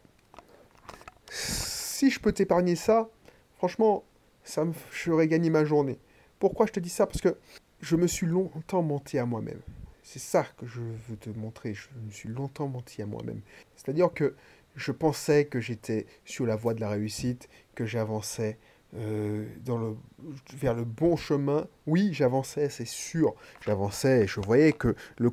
si 1.30 2.10
je 2.10 2.20
peux 2.20 2.32
t'épargner 2.32 2.76
ça, 2.76 3.08
franchement, 3.56 4.04
ça 4.42 4.64
me, 4.64 4.72
j'aurais 4.90 5.28
gagné 5.28 5.48
ma 5.48 5.64
journée. 5.64 5.98
Pourquoi 6.38 6.66
je 6.66 6.72
te 6.72 6.80
dis 6.80 6.88
ça? 6.88 7.06
Parce 7.06 7.20
que 7.20 7.36
je 7.80 7.96
me 7.96 8.06
suis 8.06 8.26
longtemps 8.26 8.82
menti 8.82 9.18
à 9.18 9.26
moi-même. 9.26 9.60
C'est 10.02 10.18
ça 10.18 10.44
que 10.58 10.66
je 10.66 10.80
veux 10.80 11.16
te 11.16 11.30
montrer, 11.30 11.74
je 11.74 11.88
me 12.04 12.10
suis 12.10 12.28
longtemps 12.28 12.68
menti 12.68 13.02
à 13.02 13.06
moi-même. 13.06 13.40
C'est-à-dire 13.76 14.12
que 14.12 14.34
je 14.76 14.92
pensais 14.92 15.44
que 15.44 15.60
j'étais 15.60 16.06
sur 16.24 16.46
la 16.46 16.56
voie 16.56 16.74
de 16.74 16.80
la 16.80 16.88
réussite, 16.88 17.48
que 17.74 17.86
j'avançais 17.86 18.58
euh, 18.96 19.46
le, 19.66 19.96
vers 20.56 20.74
le 20.74 20.84
bon 20.84 21.16
chemin. 21.16 21.66
Oui, 21.86 22.10
j'avançais, 22.12 22.68
c'est 22.68 22.86
sûr. 22.86 23.34
J'avançais 23.64 24.24
et 24.24 24.26
je 24.26 24.40
voyais 24.40 24.72
que 24.72 24.94
le, 25.18 25.30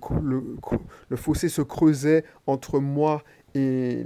fossé 1.15 1.49
se 1.49 1.61
creusait 1.61 2.23
entre 2.45 2.79
moi 2.79 3.23
et 3.55 4.05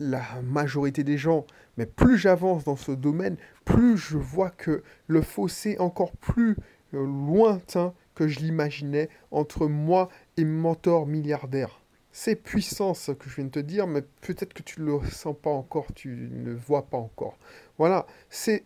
la 0.00 0.22
majorité 0.42 1.04
des 1.04 1.18
gens. 1.18 1.46
Mais 1.76 1.86
plus 1.86 2.18
j'avance 2.18 2.64
dans 2.64 2.76
ce 2.76 2.92
domaine, 2.92 3.36
plus 3.64 3.96
je 3.96 4.18
vois 4.18 4.50
que 4.50 4.82
le 5.06 5.22
fossé 5.22 5.76
encore 5.78 6.12
plus 6.12 6.56
lointain 6.92 7.94
que 8.14 8.28
je 8.28 8.40
l'imaginais 8.40 9.08
entre 9.30 9.66
moi 9.66 10.08
et 10.36 10.44
mentor 10.44 11.06
milliardaire. 11.06 11.80
C'est 12.12 12.36
puissant 12.36 12.94
ce 12.94 13.12
que 13.12 13.30
je 13.30 13.36
viens 13.36 13.44
de 13.44 13.50
te 13.50 13.60
dire, 13.60 13.86
mais 13.86 14.02
peut-être 14.20 14.52
que 14.52 14.62
tu 14.62 14.80
ne 14.80 14.86
le 14.86 15.10
sens 15.10 15.36
pas 15.40 15.50
encore, 15.50 15.86
tu 15.94 16.28
ne 16.30 16.50
le 16.50 16.56
vois 16.56 16.86
pas 16.86 16.98
encore. 16.98 17.38
Voilà, 17.78 18.06
c'est 18.28 18.64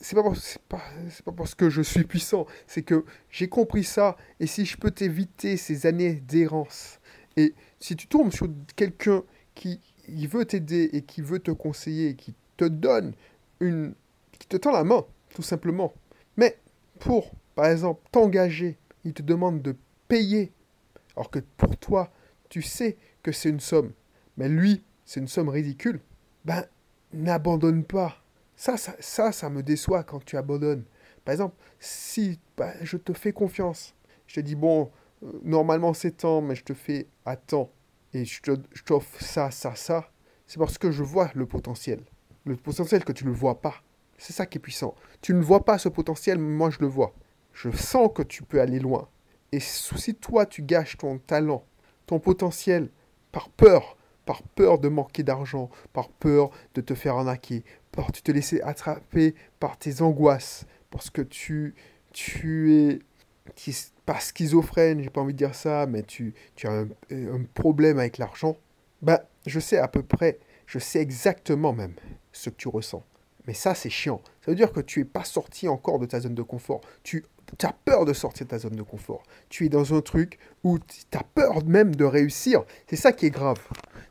c'est 0.00 0.16
pas, 0.16 0.82
parce 1.36 1.54
que 1.54 1.70
je 1.70 1.80
suis 1.80 2.04
puissant, 2.04 2.46
c'est 2.66 2.82
que 2.82 3.04
j'ai 3.30 3.48
compris 3.48 3.84
ça, 3.84 4.16
et 4.38 4.46
si 4.46 4.66
je 4.66 4.76
peux 4.76 4.90
t'éviter 4.90 5.56
ces 5.56 5.86
années 5.86 6.14
d'errance, 6.14 6.98
et 7.36 7.54
si 7.80 7.96
tu 7.96 8.06
tombes 8.06 8.32
sur 8.32 8.48
quelqu'un 8.76 9.22
qui 9.54 9.80
veut 10.26 10.44
t'aider 10.44 10.90
et 10.92 11.02
qui 11.02 11.22
veut 11.22 11.38
te 11.38 11.50
conseiller, 11.50 12.16
qui 12.16 12.34
te 12.56 12.64
donne 12.64 13.14
une... 13.60 13.94
qui 14.38 14.46
te 14.46 14.56
tend 14.56 14.72
la 14.72 14.84
main, 14.84 15.04
tout 15.34 15.42
simplement, 15.42 15.94
mais 16.36 16.58
pour, 16.98 17.32
par 17.54 17.66
exemple, 17.66 18.02
t'engager, 18.10 18.78
il 19.04 19.12
te 19.12 19.22
demande 19.22 19.62
de 19.62 19.76
payer, 20.08 20.52
alors 21.16 21.30
que 21.30 21.40
pour 21.56 21.76
toi, 21.76 22.12
tu 22.48 22.62
sais 22.62 22.96
que 23.22 23.32
c'est 23.32 23.50
une 23.50 23.60
somme, 23.60 23.92
mais 24.36 24.48
lui, 24.48 24.84
c'est 25.04 25.20
une 25.20 25.28
somme 25.28 25.48
ridicule, 25.48 26.00
ben, 26.44 26.64
n'abandonne 27.12 27.84
pas 27.84 28.24
ça, 28.56 28.76
ça, 28.76 29.32
ça, 29.32 29.50
me 29.50 29.62
déçoit 29.62 30.04
quand 30.04 30.24
tu 30.24 30.36
abandonnes. 30.36 30.84
Par 31.24 31.32
exemple, 31.32 31.56
si 31.80 32.38
bah, 32.56 32.72
je 32.82 32.96
te 32.96 33.12
fais 33.12 33.32
confiance, 33.32 33.94
je 34.26 34.36
te 34.36 34.40
dis, 34.40 34.54
bon, 34.54 34.90
euh, 35.22 35.40
normalement 35.42 35.94
c'est 35.94 36.18
temps, 36.18 36.40
mais 36.40 36.54
je 36.54 36.64
te 36.64 36.74
fais 36.74 37.08
à 37.24 37.36
temps, 37.36 37.70
et 38.12 38.24
je 38.24 38.40
t'offre 38.84 39.22
ça, 39.22 39.50
ça, 39.50 39.74
ça, 39.74 40.10
c'est 40.46 40.58
parce 40.58 40.78
que 40.78 40.90
je 40.90 41.02
vois 41.02 41.30
le 41.34 41.46
potentiel. 41.46 42.00
Le 42.44 42.56
potentiel 42.56 43.04
que 43.04 43.12
tu 43.12 43.26
ne 43.26 43.32
vois 43.32 43.60
pas. 43.60 43.82
C'est 44.18 44.32
ça 44.32 44.46
qui 44.46 44.58
est 44.58 44.60
puissant. 44.60 44.94
Tu 45.20 45.34
ne 45.34 45.42
vois 45.42 45.64
pas 45.64 45.78
ce 45.78 45.88
potentiel, 45.88 46.38
mais 46.38 46.54
moi 46.54 46.70
je 46.70 46.78
le 46.80 46.86
vois. 46.86 47.14
Je 47.54 47.70
sens 47.70 48.10
que 48.14 48.22
tu 48.22 48.42
peux 48.42 48.60
aller 48.60 48.78
loin. 48.78 49.08
Et 49.52 49.60
si 49.60 50.14
toi 50.14 50.44
tu 50.44 50.62
gâches 50.62 50.98
ton 50.98 51.18
talent, 51.18 51.64
ton 52.06 52.18
potentiel, 52.18 52.90
par 53.32 53.48
peur, 53.48 53.96
par 54.26 54.42
peur 54.42 54.78
de 54.78 54.88
manquer 54.88 55.22
d'argent, 55.22 55.70
par 55.92 56.08
peur 56.08 56.50
de 56.74 56.80
te 56.80 56.94
faire 56.94 57.16
arnaquer, 57.16 57.64
par 57.92 58.12
tu 58.12 58.22
te 58.22 58.32
laisser 58.32 58.60
attraper 58.62 59.34
par 59.60 59.78
tes 59.78 60.02
angoisses, 60.02 60.66
parce 60.90 61.10
que 61.10 61.22
tu, 61.22 61.74
tu 62.12 62.74
es 62.74 62.98
pas 64.06 64.20
schizophrène, 64.20 65.02
j'ai 65.02 65.10
pas 65.10 65.20
envie 65.20 65.32
de 65.32 65.38
dire 65.38 65.54
ça, 65.54 65.86
mais 65.86 66.02
tu, 66.02 66.34
tu 66.56 66.66
as 66.66 66.84
un, 67.10 67.44
problème 67.54 67.98
avec 67.98 68.18
l'argent, 68.18 68.56
ben, 69.02 69.18
je 69.46 69.60
sais 69.60 69.78
à 69.78 69.88
peu 69.88 70.02
près, 70.02 70.38
je 70.66 70.78
sais 70.78 71.00
exactement 71.00 71.72
même 71.72 71.94
ce 72.32 72.50
que 72.50 72.56
tu 72.56 72.68
ressens. 72.68 73.02
Mais 73.46 73.54
ça, 73.54 73.74
c'est 73.74 73.90
chiant. 73.90 74.22
Ça 74.40 74.50
veut 74.50 74.56
dire 74.56 74.72
que 74.72 74.80
tu 74.80 75.00
n'es 75.00 75.04
pas 75.04 75.24
sorti 75.24 75.68
encore 75.68 75.98
de 75.98 76.06
ta 76.06 76.20
zone 76.20 76.34
de 76.34 76.42
confort. 76.42 76.80
Tu 77.58 77.66
as 77.66 77.74
peur 77.84 78.04
de 78.04 78.12
sortir 78.12 78.46
de 78.46 78.50
ta 78.50 78.58
zone 78.58 78.76
de 78.76 78.82
confort. 78.82 79.22
Tu 79.48 79.66
es 79.66 79.68
dans 79.68 79.94
un 79.94 80.00
truc 80.00 80.38
où 80.62 80.78
tu 80.78 81.18
as 81.18 81.22
peur 81.22 81.64
même 81.64 81.94
de 81.94 82.04
réussir. 82.04 82.64
C'est 82.88 82.96
ça 82.96 83.12
qui 83.12 83.26
est 83.26 83.30
grave. 83.30 83.58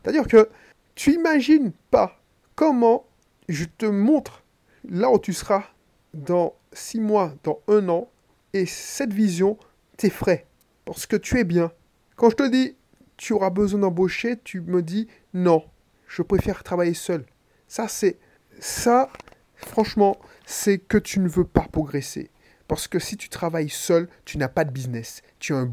C'est-à-dire 0.02 0.26
que 0.26 0.48
tu 0.94 1.12
imagines 1.12 1.72
pas 1.90 2.20
comment 2.54 3.06
je 3.48 3.64
te 3.64 3.86
montre 3.86 4.44
là 4.88 5.10
où 5.10 5.18
tu 5.18 5.32
seras 5.32 5.64
dans 6.12 6.54
six 6.72 7.00
mois, 7.00 7.34
dans 7.42 7.60
un 7.68 7.88
an, 7.88 8.08
et 8.52 8.66
cette 8.66 9.12
vision 9.12 9.58
t'effraie, 9.96 10.46
parce 10.84 11.06
que 11.06 11.16
tu 11.16 11.38
es 11.38 11.44
bien. 11.44 11.72
Quand 12.16 12.30
je 12.30 12.36
te 12.36 12.48
dis, 12.48 12.76
tu 13.16 13.32
auras 13.32 13.50
besoin 13.50 13.80
d'embaucher, 13.80 14.38
tu 14.42 14.60
me 14.60 14.82
dis, 14.82 15.08
non, 15.32 15.64
je 16.06 16.22
préfère 16.22 16.62
travailler 16.62 16.94
seul. 16.94 17.24
Ça, 17.66 17.88
c'est, 17.88 18.18
ça, 18.60 19.10
franchement, 19.56 20.18
c'est 20.46 20.78
que 20.78 20.98
tu 20.98 21.20
ne 21.20 21.28
veux 21.28 21.44
pas 21.44 21.66
progresser. 21.72 22.30
Parce 22.68 22.88
que 22.88 22.98
si 22.98 23.16
tu 23.16 23.28
travailles 23.28 23.68
seul, 23.68 24.08
tu 24.24 24.38
n'as 24.38 24.48
pas 24.48 24.64
de 24.64 24.70
business. 24.70 25.22
Tu 25.38 25.54
as 25.54 25.58
un, 25.58 25.68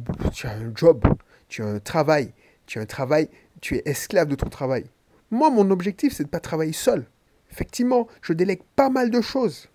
job, 0.75 1.05
tu 1.47 1.63
as 1.63 1.67
un 1.67 1.79
travail. 1.79 2.33
Tu 2.65 2.79
as 2.79 2.81
un 2.81 2.85
travail, 2.85 3.29
tu 3.59 3.75
es 3.75 3.81
esclave 3.85 4.27
de 4.27 4.35
ton 4.35 4.49
travail. 4.49 4.85
Moi, 5.29 5.49
mon 5.49 5.71
objectif, 5.71 6.13
c'est 6.13 6.23
de 6.23 6.27
ne 6.27 6.31
pas 6.31 6.39
travailler 6.39 6.73
seul. 6.73 7.05
Effectivement, 7.51 8.07
je 8.21 8.33
délègue 8.33 8.61
pas 8.75 8.89
mal 8.89 9.09
de 9.09 9.21
choses. 9.21 9.69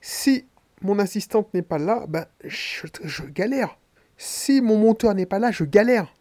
Si 0.00 0.46
mon 0.82 0.98
assistante 0.98 1.52
n'est 1.54 1.62
pas 1.62 1.78
là, 1.78 2.04
ben, 2.08 2.26
je, 2.44 3.22
galère. 3.24 3.78
Si 4.16 4.60
mon 4.60 4.78
monteur 4.78 5.14
n'est 5.14 5.26
pas 5.26 5.38
là, 5.38 5.50
je 5.50 5.64
galère. 5.64 6.14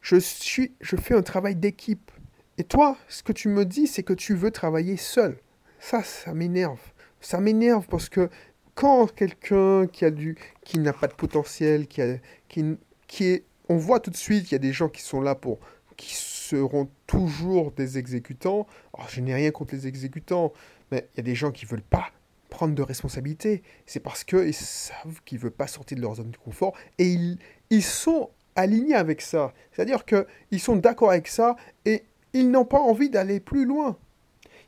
Je, 0.00 0.16
suis, 0.16 0.72
je 0.80 0.96
fais 0.96 1.14
un 1.14 1.22
travail 1.22 1.56
d'équipe. 1.56 2.10
Et 2.58 2.64
toi, 2.64 2.96
ce 3.08 3.22
que 3.22 3.32
tu 3.32 3.48
me 3.48 3.64
dis, 3.64 3.86
c'est 3.86 4.02
que 4.02 4.12
tu 4.12 4.34
veux 4.34 4.50
travailler 4.50 4.96
seul. 4.96 5.38
Ça, 5.80 6.02
ça 6.02 6.32
m'énerve. 6.32 6.80
Ça 7.20 7.40
m'énerve 7.40 7.86
parce 7.88 8.08
que 8.08 8.30
quand 8.78 9.12
quelqu'un 9.12 9.88
qui 9.88 10.04
a 10.04 10.10
du, 10.12 10.38
qui 10.62 10.78
n'a 10.78 10.92
pas 10.92 11.08
de 11.08 11.12
potentiel, 11.12 11.88
qui, 11.88 12.00
a, 12.00 12.14
qui, 12.48 12.76
qui 13.08 13.24
est, 13.24 13.44
on 13.68 13.76
voit 13.76 13.98
tout 13.98 14.12
de 14.12 14.16
suite 14.16 14.44
qu'il 14.44 14.52
y 14.52 14.54
a 14.54 14.60
des 14.60 14.72
gens 14.72 14.88
qui 14.88 15.02
sont 15.02 15.20
là 15.20 15.34
pour, 15.34 15.58
qui 15.96 16.14
seront 16.14 16.88
toujours 17.08 17.72
des 17.72 17.98
exécutants. 17.98 18.68
Alors, 18.94 19.08
je 19.08 19.20
n'ai 19.20 19.34
rien 19.34 19.50
contre 19.50 19.74
les 19.74 19.88
exécutants, 19.88 20.52
mais 20.92 21.08
il 21.12 21.16
y 21.16 21.20
a 21.20 21.22
des 21.24 21.34
gens 21.34 21.50
qui 21.50 21.66
veulent 21.66 21.82
pas 21.82 22.12
prendre 22.50 22.76
de 22.76 22.82
responsabilité. 22.82 23.64
C'est 23.84 23.98
parce 23.98 24.22
qu'ils 24.22 24.54
savent 24.54 25.22
qu'ils 25.24 25.38
ne 25.38 25.42
veulent 25.42 25.50
pas 25.50 25.66
sortir 25.66 25.96
de 25.96 26.02
leur 26.02 26.14
zone 26.14 26.30
de 26.30 26.36
confort 26.36 26.72
et 26.98 27.08
ils, 27.08 27.36
ils 27.70 27.82
sont 27.82 28.30
alignés 28.54 28.94
avec 28.94 29.22
ça. 29.22 29.54
C'est-à-dire 29.72 30.04
qu'ils 30.04 30.60
sont 30.60 30.76
d'accord 30.76 31.10
avec 31.10 31.26
ça 31.26 31.56
et 31.84 32.04
ils 32.32 32.48
n'ont 32.48 32.64
pas 32.64 32.78
envie 32.78 33.10
d'aller 33.10 33.40
plus 33.40 33.64
loin. 33.64 33.98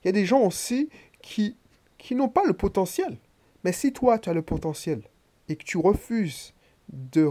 Il 0.02 0.07
y 0.07 0.09
a 0.09 0.12
des 0.12 0.26
gens 0.26 0.40
aussi 0.40 0.88
qui, 1.23 1.57
qui 1.97 2.17
n'ont 2.17 2.29
pas 2.29 2.43
le 2.45 2.55
potentiel. 2.55 3.17
Mais 3.64 3.73
si 3.73 3.93
toi, 3.93 4.19
tu 4.19 4.29
as 4.31 4.35
le 4.35 4.43
potentiel 4.43 5.02
et 5.49 5.57
que 5.57 5.64
tu 5.64 5.79
refuses 5.79 6.55
de, 6.88 7.31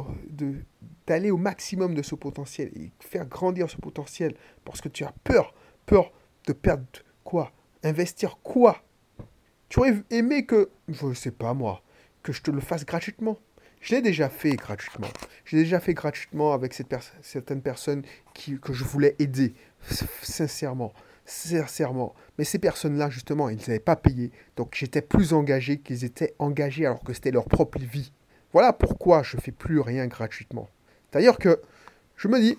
d'aller 1.08 1.32
au 1.32 1.38
maximum 1.38 1.94
de 1.94 2.02
ce 2.02 2.16
potentiel 2.16 2.72
et 2.76 2.92
faire 3.00 3.26
grandir 3.26 3.70
ce 3.70 3.78
potentiel 3.78 4.36
parce 4.64 4.82
que 4.82 4.90
tu 4.90 5.04
as 5.04 5.14
peur, 5.24 5.54
peur 5.86 6.12
de 6.48 6.54
perdre 6.54 6.86
quoi? 7.24 7.52
Investir 7.84 8.38
quoi? 8.44 8.84
Tu 9.70 9.80
aurais 9.80 9.96
aimé 10.10 10.46
que, 10.46 10.70
je 10.88 11.06
ne 11.06 11.14
sais 11.14 11.32
pas 11.32 11.54
moi, 11.54 11.82
que 12.24 12.32
je 12.32 12.42
te 12.42 12.52
le 12.52 12.62
fasse 12.62 12.86
gratuitement. 12.86 13.38
Je 13.82 13.96
l'ai 13.96 14.02
déjà 14.02 14.30
fait 14.30 14.56
gratuitement. 14.56 15.08
Je 15.46 15.56
l'ai 15.56 15.64
déjà 15.64 15.80
fait 15.80 15.94
gratuitement 15.94 16.54
avec 16.54 16.74
cette 16.74 16.94
certaines 17.22 17.62
personnes 17.62 18.04
qui, 18.34 18.60
que 18.60 18.74
je 18.74 18.84
voulais 18.84 19.16
aider, 19.20 19.54
sincèrement 20.22 20.94
sincèrement. 21.30 22.16
Mais 22.38 22.44
ces 22.44 22.60
personnes-là, 22.60 23.10
justement, 23.10 23.50
ils 23.50 23.60
n'avaient 23.60 23.80
pas 23.80 23.96
payé. 23.96 24.32
Donc 24.56 24.74
j'étais 24.76 25.02
plus 25.02 25.34
engagé 25.34 25.80
qu'ils 25.80 26.04
étaient 26.04 26.36
engagés 26.40 26.86
alors 26.86 27.04
que 27.04 27.14
c'était 27.14 27.32
leur 27.32 27.46
propre 27.46 27.80
vie. 27.80 28.12
Voilà 28.52 28.74
pourquoi 28.74 29.22
je 29.24 29.38
fais 29.38 29.52
plus 29.52 29.80
rien 29.80 30.08
gratuitement. 30.08 30.70
D'ailleurs 31.12 31.38
que 31.38 31.62
je 32.16 32.28
me 32.28 32.40
dis, 32.40 32.58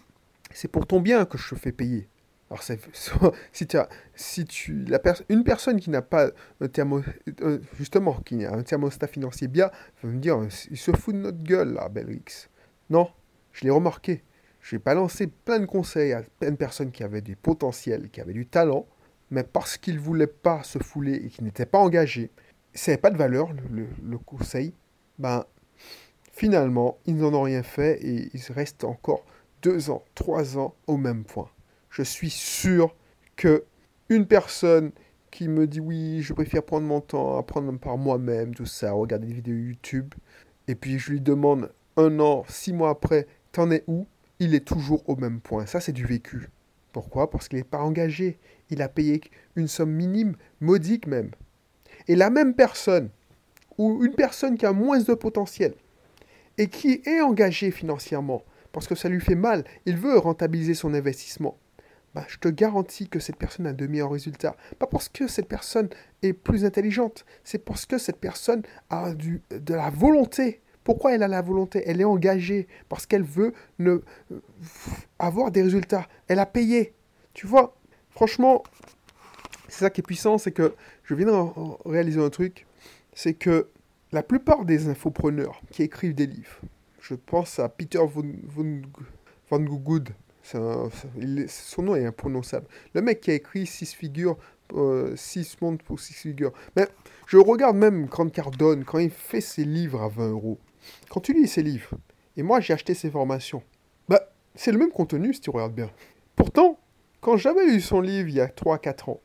c'est 0.53 0.69
pour 0.69 0.87
ton 0.87 1.01
bien 1.01 1.25
que 1.25 1.37
je 1.37 1.55
fais 1.55 1.73
payer. 1.73 2.09
Alors 2.51 2.63
si, 3.53 3.67
tu 3.67 3.77
as, 3.77 3.89
si 4.15 4.45
tu, 4.45 4.85
une 5.29 5.45
personne 5.45 5.79
qui 5.79 5.91
n'a 5.91 6.03
pas 6.03 6.31
un 6.61 6.69
thermo, 6.69 7.03
euh, 7.43 7.59
justement, 7.79 8.15
qui 8.25 8.45
a 8.45 8.53
un 8.53 8.63
thermostat 8.63 9.07
financier 9.07 9.47
bien, 9.47 9.71
va 10.03 10.09
me 10.09 10.19
dire, 10.19 10.37
il 10.71 10.77
se 10.77 10.91
fout 10.93 11.15
de 11.15 11.21
notre 11.21 11.43
gueule 11.43 11.75
là, 11.75 11.89
Belrix. 11.89 12.49
Non, 12.89 13.09
je 13.53 13.65
l'ai 13.65 13.71
remarqué. 13.71 14.25
J'ai 14.63 14.79
balancé 14.79 15.27
plein 15.27 15.59
de 15.59 15.67
conseils 15.67 16.13
à 16.13 16.23
plein 16.39 16.51
de 16.51 16.57
personnes 16.57 16.91
qui 16.91 17.03
avaient 17.03 17.23
du 17.23 17.37
potentiel, 17.37 18.11
qui 18.11 18.21
avaient 18.21 18.33
du 18.33 18.47
talent, 18.47 18.87
mais 19.31 19.45
parce 19.45 19.77
qu'ils 19.79 19.97
ne 19.97 20.01
voulaient 20.01 20.27
pas 20.27 20.63
se 20.63 20.79
fouler 20.79 21.15
et 21.15 21.29
qu'ils 21.29 21.45
n'étaient 21.45 21.67
pas 21.67 21.79
engagés, 21.79 22.31
ça 22.75 22.93
n'avait 22.93 23.01
pas 23.01 23.11
de 23.11 23.17
valeur, 23.17 23.53
le, 23.71 23.87
le 24.03 24.19
conseil, 24.19 24.75
ben 25.19 25.45
Finalement, 26.33 26.97
ils 27.07 27.17
n'en 27.17 27.35
ont 27.35 27.43
rien 27.43 27.63
fait 27.63 28.03
et 28.03 28.31
ils 28.33 28.53
restent 28.53 28.85
encore 28.85 29.25
deux 29.63 29.91
ans, 29.91 30.03
trois 30.15 30.57
ans 30.57 30.75
au 30.87 30.97
même 30.97 31.25
point. 31.25 31.51
Je 31.91 32.03
suis 32.03 32.31
sûr 32.31 32.95
que 33.37 33.65
une 34.09 34.27
personne 34.27 34.93
qui 35.31 35.49
me 35.49 35.67
dit 35.67 35.81
oui, 35.81 36.23
je 36.23 36.33
préfère 36.33 36.63
prendre 36.63 36.87
mon 36.87 37.01
temps, 37.03 37.37
apprendre 37.39 37.79
par 37.79 37.99
moi-même, 37.99 38.55
tout 38.55 38.65
ça, 38.65 38.93
regarder 38.93 39.27
des 39.27 39.35
vidéos 39.35 39.55
YouTube, 39.57 40.15
et 40.67 40.75
puis 40.75 40.99
je 40.99 41.11
lui 41.13 41.21
demande 41.21 41.71
un 41.99 42.19
an, 42.21 42.45
six 42.49 42.73
mois 42.73 42.91
après, 42.91 43.27
t'en 43.53 43.71
es 43.71 43.85
où? 43.87 44.07
Il 44.41 44.55
est 44.55 44.67
toujours 44.67 45.09
au 45.09 45.17
même 45.17 45.41
point. 45.41 45.67
Ça, 45.67 45.81
c'est 45.81 45.93
du 45.93 46.05
vécu. 46.05 46.49
Pourquoi? 46.93 47.31
Parce 47.31 47.49
qu'il 47.49 47.59
n'est 47.59 47.65
pas 47.65 47.79
engagé. 47.79 48.39
Il 48.71 48.83
a 48.83 48.89
payé 48.89 49.21
une 49.55 49.69
somme 49.69 49.93
minime, 49.93 50.35
modique 50.61 51.07
même. 51.07 51.31
Et 52.09 52.17
la 52.17 52.31
même 52.31 52.55
personne, 52.55 53.11
ou 53.79 54.05
une 54.05 54.15
personne 54.15 54.57
qui 54.57 54.67
a 54.67 54.73
moins 54.73 54.99
de 54.99 55.15
potentiel, 55.15 55.75
et 56.59 56.67
qui 56.69 57.03
est 57.05 57.21
engagé 57.21 57.71
financièrement, 57.71 58.43
parce 58.73 58.89
que 58.89 58.95
ça 58.95 59.09
lui 59.09 59.21
fait 59.21 59.35
mal, 59.35 59.65
il 59.87 59.97
veut 59.97 60.19
rentabiliser 60.19 60.75
son 60.75 60.95
investissement, 60.95 61.57
bah, 62.15 62.25
je 62.29 62.39
te 62.39 62.49
garantis 62.49 63.09
que 63.09 63.21
cette 63.21 63.37
personne 63.37 63.67
a 63.67 63.73
de 63.73 63.87
meilleurs 63.87 64.11
résultats. 64.11 64.57
Pas 64.79 64.87
parce 64.87 65.09
que 65.09 65.29
cette 65.29 65.47
personne 65.47 65.89
est 66.23 66.33
plus 66.33 66.65
intelligente, 66.65 67.25
c'est 67.45 67.65
parce 67.65 67.87
que 67.87 67.99
cette 67.99 68.19
personne 68.19 68.63
a 68.89 69.13
de 69.15 69.75
la 69.75 69.91
volonté. 69.91 70.61
Pourquoi 70.85 71.15
elle 71.15 71.23
a 71.23 71.29
la 71.29 71.43
volonté? 71.43 71.83
Elle 71.87 72.01
est 72.01 72.05
engagée 72.05 72.67
parce 72.89 73.07
qu'elle 73.07 73.23
veut 73.23 73.53
ne, 73.79 74.01
avoir 75.19 75.51
des 75.51 75.63
résultats. 75.63 76.07
Elle 76.29 76.39
a 76.39 76.47
payé. 76.47 76.95
Tu 77.35 77.47
vois, 77.47 77.77
franchement, 78.11 78.63
c'est 79.69 79.85
ça 79.85 79.91
qui 79.91 80.01
est 80.01 80.05
puissant, 80.07 80.39
c'est 80.39 80.53
que 80.53 80.75
je 81.05 81.15
viens 81.15 81.27
de 81.27 81.89
réaliser 81.89 82.21
un 82.21 82.31
truc, 82.31 82.67
c'est 83.15 83.35
que 83.35 83.69
la 84.13 84.23
plupart 84.23 84.65
des 84.65 84.89
infopreneurs 84.89 85.61
qui 85.71 85.83
écrivent 85.83 86.15
des 86.15 86.27
livres, 86.27 86.61
je 87.01 87.15
pense 87.15 87.59
à 87.59 87.69
Peter 87.69 88.01
Van, 88.05 89.59
Good, 89.59 90.11
son 90.43 91.83
nom 91.83 91.95
est 91.95 92.05
imprononçable. 92.05 92.67
Le 92.95 93.03
mec 93.03 93.21
qui 93.21 93.31
a 93.31 93.35
écrit 93.35 93.67
6 93.67 93.95
figures, 93.95 94.37
6 94.71 94.75
euh, 94.77 95.15
mondes 95.61 95.83
pour 95.83 96.01
6 96.01 96.15
figures. 96.15 96.53
Mais 96.77 96.89
je 97.27 97.37
regarde 97.37 97.77
même 97.77 98.07
Grant 98.07 98.29
Cardone 98.29 98.85
quand 98.85 98.99
il 98.99 99.11
fait 99.11 99.41
ses 99.41 99.65
livres 99.65 100.03
à 100.03 100.09
20 100.09 100.31
euros. 100.31 100.59
Quand 101.09 101.21
tu 101.21 101.33
lis 101.33 101.49
ses 101.49 101.63
livres, 101.63 101.91
et 102.37 102.43
moi 102.43 102.61
j'ai 102.61 102.73
acheté 102.73 102.95
ses 102.95 103.11
formations, 103.11 103.63
bah, 104.09 104.33
c'est 104.55 104.73
le 104.73 104.79
même 104.79 104.93
contenu 104.93 105.35
si 105.35 105.41
tu 105.41 105.51
regardes 105.51 105.75
bien. 105.75 105.91
Pourtant, 106.37 106.79
quand 107.21 107.37
j'avais 107.37 107.67
lu 107.67 107.81
son 107.81 108.01
livre 108.01 108.29
il 108.29 108.35
y 108.35 108.41
a 108.41 108.47
3-4 108.47 109.11
ans, 109.11 109.21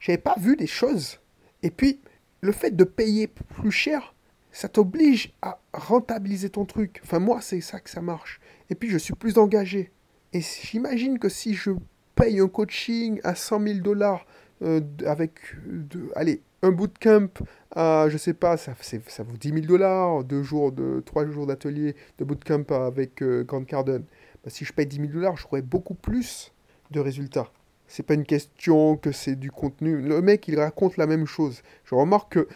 j'avais 0.00 0.18
pas 0.18 0.36
vu 0.38 0.56
des 0.56 0.66
choses. 0.66 1.18
Et 1.62 1.70
puis, 1.70 2.00
le 2.40 2.52
fait 2.52 2.70
de 2.70 2.84
payer 2.84 3.26
plus 3.26 3.70
cher, 3.70 4.14
ça 4.52 4.68
t'oblige 4.68 5.32
à 5.42 5.60
rentabiliser 5.72 6.50
ton 6.50 6.64
truc. 6.64 7.00
Enfin, 7.02 7.18
moi, 7.18 7.40
c'est 7.40 7.60
ça 7.60 7.80
que 7.80 7.90
ça 7.90 8.00
marche. 8.00 8.40
Et 8.70 8.74
puis, 8.74 8.88
je 8.88 8.98
suis 8.98 9.14
plus 9.14 9.38
engagé. 9.38 9.90
Et 10.32 10.40
j'imagine 10.40 11.18
que 11.18 11.28
si 11.28 11.54
je 11.54 11.70
paye 12.14 12.40
un 12.40 12.48
coaching 12.48 13.20
à 13.24 13.34
100 13.34 13.62
000 13.62 13.78
dollars 13.80 14.26
euh, 14.62 14.80
avec, 15.06 15.32
de, 15.66 16.10
allez, 16.14 16.42
un 16.62 16.70
bootcamp 16.70 17.28
à, 17.74 18.06
je 18.08 18.16
sais 18.16 18.34
pas, 18.34 18.56
ça, 18.56 18.74
ça 18.80 19.22
vaut 19.22 19.36
10 19.36 19.48
000 19.48 19.60
dollars, 19.60 20.24
deux 20.24 20.42
jours, 20.42 20.72
de, 20.72 21.02
trois 21.04 21.26
jours 21.26 21.46
d'atelier 21.46 21.94
de 22.18 22.24
bootcamp 22.24 22.64
avec 22.70 23.22
euh, 23.22 23.44
Cardone. 23.66 24.04
Bah, 24.44 24.50
si 24.50 24.64
je 24.64 24.72
paye 24.72 24.86
10 24.86 24.96
000 24.96 25.08
dollars, 25.12 25.36
j'aurai 25.36 25.62
beaucoup 25.62 25.94
plus 25.94 26.52
de 26.90 27.00
résultats. 27.00 27.50
C'est 27.86 28.02
pas 28.02 28.14
une 28.14 28.24
question 28.24 28.96
que 28.96 29.12
c'est 29.12 29.36
du 29.36 29.50
contenu. 29.50 30.00
Le 30.00 30.20
mec, 30.20 30.46
il 30.48 30.58
raconte 30.58 30.96
la 30.96 31.06
même 31.06 31.26
chose. 31.26 31.62
Je 31.84 31.94
remarque 31.94 32.34
que 32.34 32.48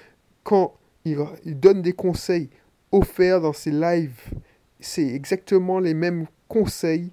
quand 0.45 0.75
il, 1.05 1.19
donne 1.59 1.83
des 1.83 1.95
conseils 1.95 2.51
offerts 2.91 3.41
dans 3.41 3.53
ses 3.53 3.71
lives, 3.71 4.31
c'est 4.81 5.07
exactement 5.07 5.79
les 5.79 5.95
mêmes 5.95 6.27
conseils 6.49 7.13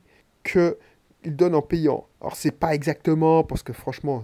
qu'il 1.22 1.36
donne 1.36 1.56
en 1.56 1.62
payant. 1.62 2.08
Alors 2.22 2.36
c'est 2.36 2.52
pas 2.52 2.74
exactement, 2.74 3.44
parce 3.44 3.64
que 3.64 3.74
franchement, 3.74 4.24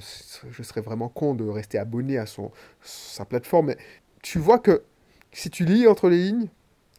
je 0.49 0.63
serais 0.63 0.81
vraiment 0.81 1.09
con 1.09 1.35
de 1.35 1.45
rester 1.45 1.77
abonné 1.77 2.17
à 2.17 2.25
son, 2.25 2.51
sa 2.81 3.25
plateforme, 3.25 3.67
mais 3.67 3.77
tu 4.21 4.39
vois 4.39 4.59
que 4.59 4.83
si 5.31 5.49
tu 5.49 5.65
lis 5.65 5.87
entre 5.87 6.09
les 6.09 6.17
lignes, 6.17 6.49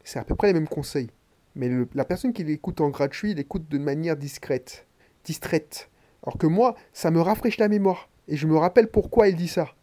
c'est 0.04 0.18
à 0.18 0.24
peu 0.24 0.34
près 0.34 0.48
les 0.48 0.52
mêmes 0.52 0.68
conseils. 0.68 1.10
Mais 1.54 1.70
la 1.94 2.04
personne 2.04 2.32
qui 2.32 2.44
l'écoute 2.44 2.80
en 2.80 2.90
gratuit, 2.90 3.34
l'écoute 3.34 3.68
de 3.68 3.78
manière 3.78 4.16
discrète, 4.16 4.86
distraite. 5.24 5.88
Alors 6.22 6.36
que 6.36 6.46
moi, 6.46 6.76
ça 6.92 7.10
me 7.10 7.20
rafraîchit 7.20 7.60
la 7.60 7.68
mémoire. 7.68 8.10
Et 8.28 8.36
je 8.36 8.46
me 8.46 8.56
rappelle 8.56 8.88
pourquoi 8.88 9.28
il 9.28 9.36
dit 9.36 9.48
ça. 9.48 9.74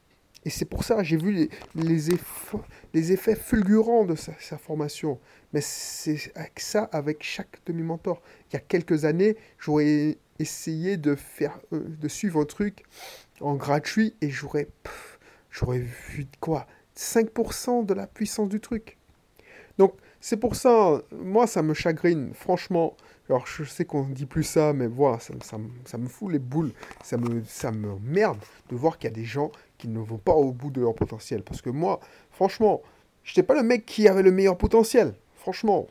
Et 0.45 0.49
c'est 0.49 0.65
pour 0.65 0.83
ça, 0.83 1.03
j'ai 1.03 1.17
vu 1.17 1.31
les, 1.31 1.49
les, 1.75 2.11
effets, 2.11 2.57
les, 2.93 3.11
effets, 3.11 3.35
fulgurants 3.35 4.05
de 4.05 4.15
sa, 4.15 4.57
formation. 4.57 5.19
Mais 5.53 5.61
c'est 5.61 6.17
ça 6.57 6.89
avec 6.91 7.23
chaque 7.23 7.59
de 7.65 7.73
mes 7.73 7.83
mentors. 7.83 8.21
Il 8.49 8.53
y 8.53 8.57
a 8.57 8.59
quelques 8.59 9.05
années, 9.05 9.37
j'aurais 9.57 10.17
essayé 10.39 10.97
de, 10.97 11.15
faire, 11.15 11.59
euh, 11.71 11.83
de 11.87 12.07
suivre 12.07 12.41
un 12.41 12.45
truc 12.45 12.83
en 13.39 13.55
gratuit 13.55 14.15
et 14.21 14.29
j'aurais 14.29 14.67
j'aurais 15.51 15.79
vu 15.79 16.25
quoi? 16.39 16.67
5% 16.97 17.85
de 17.85 17.93
la 17.93 18.07
puissance 18.07 18.49
du 18.49 18.59
truc. 18.59 18.97
Donc 19.77 19.95
c'est 20.19 20.37
pour 20.37 20.55
ça, 20.55 21.01
moi 21.11 21.47
ça 21.47 21.61
me 21.61 21.73
chagrine, 21.73 22.33
franchement. 22.33 22.95
Alors 23.33 23.47
je 23.47 23.63
sais 23.63 23.83
qu'on 23.83 24.05
ne 24.05 24.13
dit 24.13 24.27
plus 24.27 24.43
ça, 24.43 24.73
mais 24.73 24.87
voilà, 24.87 25.19
ça, 25.19 25.97
me 25.97 26.07
fout 26.07 26.31
les 26.31 26.39
boules, 26.39 26.71
ça 27.03 27.17
me, 27.17 27.43
ça 27.45 27.71
me 27.71 27.97
merde 27.99 28.37
de 28.69 28.75
voir 28.75 28.97
qu'il 28.97 29.09
y 29.09 29.13
a 29.13 29.15
des 29.15 29.25
gens 29.25 29.51
qui 29.77 29.87
ne 29.87 29.99
vont 29.99 30.19
pas 30.19 30.33
au 30.33 30.51
bout 30.51 30.69
de 30.69 30.81
leur 30.81 30.93
potentiel. 30.93 31.41
Parce 31.41 31.61
que 31.61 31.71
moi, 31.71 31.99
franchement, 32.29 32.81
je 33.23 33.31
n'étais 33.31 33.43
pas 33.43 33.55
le 33.55 33.63
mec 33.63 33.85
qui 33.85 34.07
avait 34.07 34.21
le 34.21 34.31
meilleur 34.31 34.57
potentiel 34.57 35.15
franchement, 35.43 35.87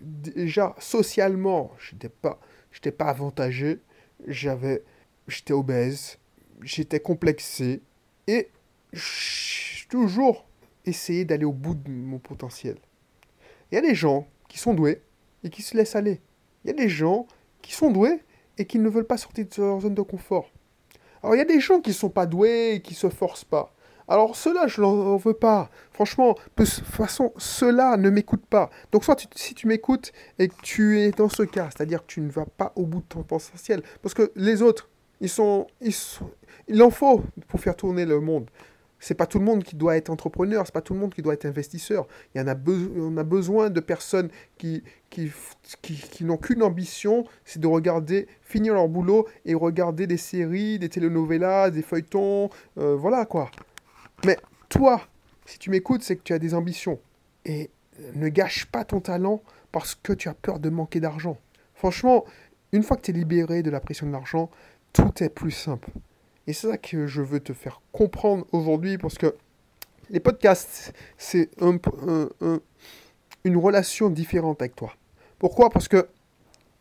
déjà 0.00 0.74
socialement, 0.80 1.70
j'étais 1.78 2.08
pas, 2.08 2.40
j'étais 2.72 2.90
pas 2.90 3.04
avantagé. 3.04 3.78
J'avais, 4.26 4.82
j'étais 5.28 5.52
obèse, 5.52 6.18
j'étais 6.62 6.98
complexé 6.98 7.82
et 8.26 8.48
j'ai 8.92 9.86
toujours 9.88 10.48
essayé 10.84 11.24
d'aller 11.24 11.44
au 11.44 11.52
bout 11.52 11.76
de 11.76 11.88
mon 11.88 12.18
potentiel. 12.18 12.78
Il 13.70 13.76
y 13.76 13.78
a 13.78 13.80
des 13.80 13.94
gens 13.94 14.26
qui 14.48 14.58
sont 14.58 14.74
doués 14.74 15.00
et 15.44 15.50
qui 15.50 15.62
se 15.62 15.76
laissent 15.76 15.96
aller. 15.96 16.20
Il 16.64 16.68
y 16.68 16.70
a 16.70 16.76
des 16.76 16.88
gens 16.88 17.26
qui 17.62 17.72
sont 17.72 17.90
doués 17.90 18.22
et 18.58 18.64
qui 18.64 18.78
ne 18.78 18.88
veulent 18.88 19.06
pas 19.06 19.18
sortir 19.18 19.46
de 19.46 19.62
leur 19.62 19.80
zone 19.80 19.94
de 19.94 20.02
confort. 20.02 20.50
Alors 21.22 21.34
il 21.34 21.38
y 21.38 21.42
a 21.42 21.46
des 21.46 21.60
gens 21.60 21.80
qui 21.80 21.90
ne 21.90 21.94
sont 21.94 22.10
pas 22.10 22.26
doués 22.26 22.74
et 22.74 22.82
qui 22.82 22.94
se 22.94 23.08
forcent 23.08 23.44
pas. 23.44 23.72
Alors 24.08 24.36
cela, 24.36 24.66
je 24.66 24.80
n'en 24.80 25.16
veux 25.16 25.34
pas. 25.34 25.70
Franchement, 25.92 26.34
de 26.56 26.64
toute 26.64 26.84
façon, 26.84 27.32
cela 27.36 27.96
ne 27.98 28.08
m'écoute 28.08 28.44
pas. 28.46 28.70
Donc 28.90 29.04
soit 29.04 29.28
si 29.34 29.54
tu 29.54 29.66
m'écoutes 29.66 30.12
et 30.38 30.48
que 30.48 30.54
tu 30.62 30.98
es 30.98 31.10
dans 31.10 31.28
ce 31.28 31.42
cas, 31.42 31.68
c'est-à-dire 31.70 32.00
que 32.00 32.06
tu 32.06 32.20
ne 32.22 32.30
vas 32.30 32.46
pas 32.46 32.72
au 32.74 32.86
bout 32.86 33.00
de 33.00 33.06
ton 33.06 33.22
potentiel, 33.22 33.82
parce 34.02 34.14
que 34.14 34.32
les 34.34 34.62
autres, 34.62 34.88
ils 35.20 35.28
sont, 35.28 35.66
ils 35.82 35.94
il 36.68 36.82
en 36.82 36.90
faut 36.90 37.22
pour 37.48 37.60
faire 37.60 37.76
tourner 37.76 38.06
le 38.06 38.20
monde. 38.20 38.48
C'est 39.00 39.14
pas 39.14 39.26
tout 39.26 39.38
le 39.38 39.44
monde 39.44 39.62
qui 39.62 39.76
doit 39.76 39.96
être 39.96 40.10
entrepreneur, 40.10 40.66
c'est 40.66 40.72
pas 40.72 40.80
tout 40.80 40.94
le 40.94 41.00
monde 41.00 41.14
qui 41.14 41.22
doit 41.22 41.34
être 41.34 41.46
investisseur. 41.46 42.06
Il 42.34 42.38
y 42.38 42.40
en 42.40 42.48
a, 42.48 42.54
on 42.96 43.16
a 43.16 43.22
besoin 43.22 43.70
de 43.70 43.80
personnes 43.80 44.28
qui, 44.56 44.82
qui, 45.10 45.30
qui, 45.82 46.24
n'ont 46.24 46.36
qu'une 46.36 46.62
ambition, 46.62 47.24
c'est 47.44 47.60
de 47.60 47.66
regarder, 47.66 48.26
finir 48.42 48.74
leur 48.74 48.88
boulot 48.88 49.28
et 49.44 49.54
regarder 49.54 50.06
des 50.06 50.16
séries, 50.16 50.78
des 50.78 50.88
telenovelas, 50.88 51.70
des 51.70 51.82
feuilletons, 51.82 52.50
euh, 52.78 52.96
voilà 52.96 53.24
quoi. 53.24 53.50
Mais 54.24 54.36
toi, 54.68 55.02
si 55.46 55.58
tu 55.58 55.70
m'écoutes, 55.70 56.02
c'est 56.02 56.16
que 56.16 56.22
tu 56.22 56.32
as 56.32 56.38
des 56.38 56.54
ambitions. 56.54 56.98
Et 57.44 57.70
ne 58.14 58.28
gâche 58.28 58.66
pas 58.66 58.84
ton 58.84 59.00
talent 59.00 59.42
parce 59.72 59.94
que 59.94 60.12
tu 60.12 60.28
as 60.28 60.34
peur 60.34 60.58
de 60.58 60.70
manquer 60.70 61.00
d'argent. 61.00 61.38
Franchement, 61.74 62.24
une 62.72 62.82
fois 62.82 62.96
que 62.96 63.02
tu 63.02 63.10
es 63.10 63.14
libéré 63.14 63.62
de 63.62 63.70
la 63.70 63.80
pression 63.80 64.06
de 64.06 64.12
l'argent, 64.12 64.50
tout 64.92 65.22
est 65.22 65.28
plus 65.28 65.50
simple. 65.50 65.88
Et 66.48 66.54
c'est 66.54 66.70
ça 66.70 66.78
que 66.78 67.06
je 67.06 67.20
veux 67.20 67.40
te 67.40 67.52
faire 67.52 67.82
comprendre 67.92 68.46
aujourd'hui 68.52 68.96
parce 68.96 69.18
que 69.18 69.36
les 70.08 70.18
podcasts, 70.18 70.94
c'est 71.18 71.50
une 71.60 73.56
relation 73.58 74.08
différente 74.08 74.62
avec 74.62 74.74
toi. 74.74 74.94
Pourquoi? 75.38 75.68
Parce 75.68 75.88
que 75.88 76.08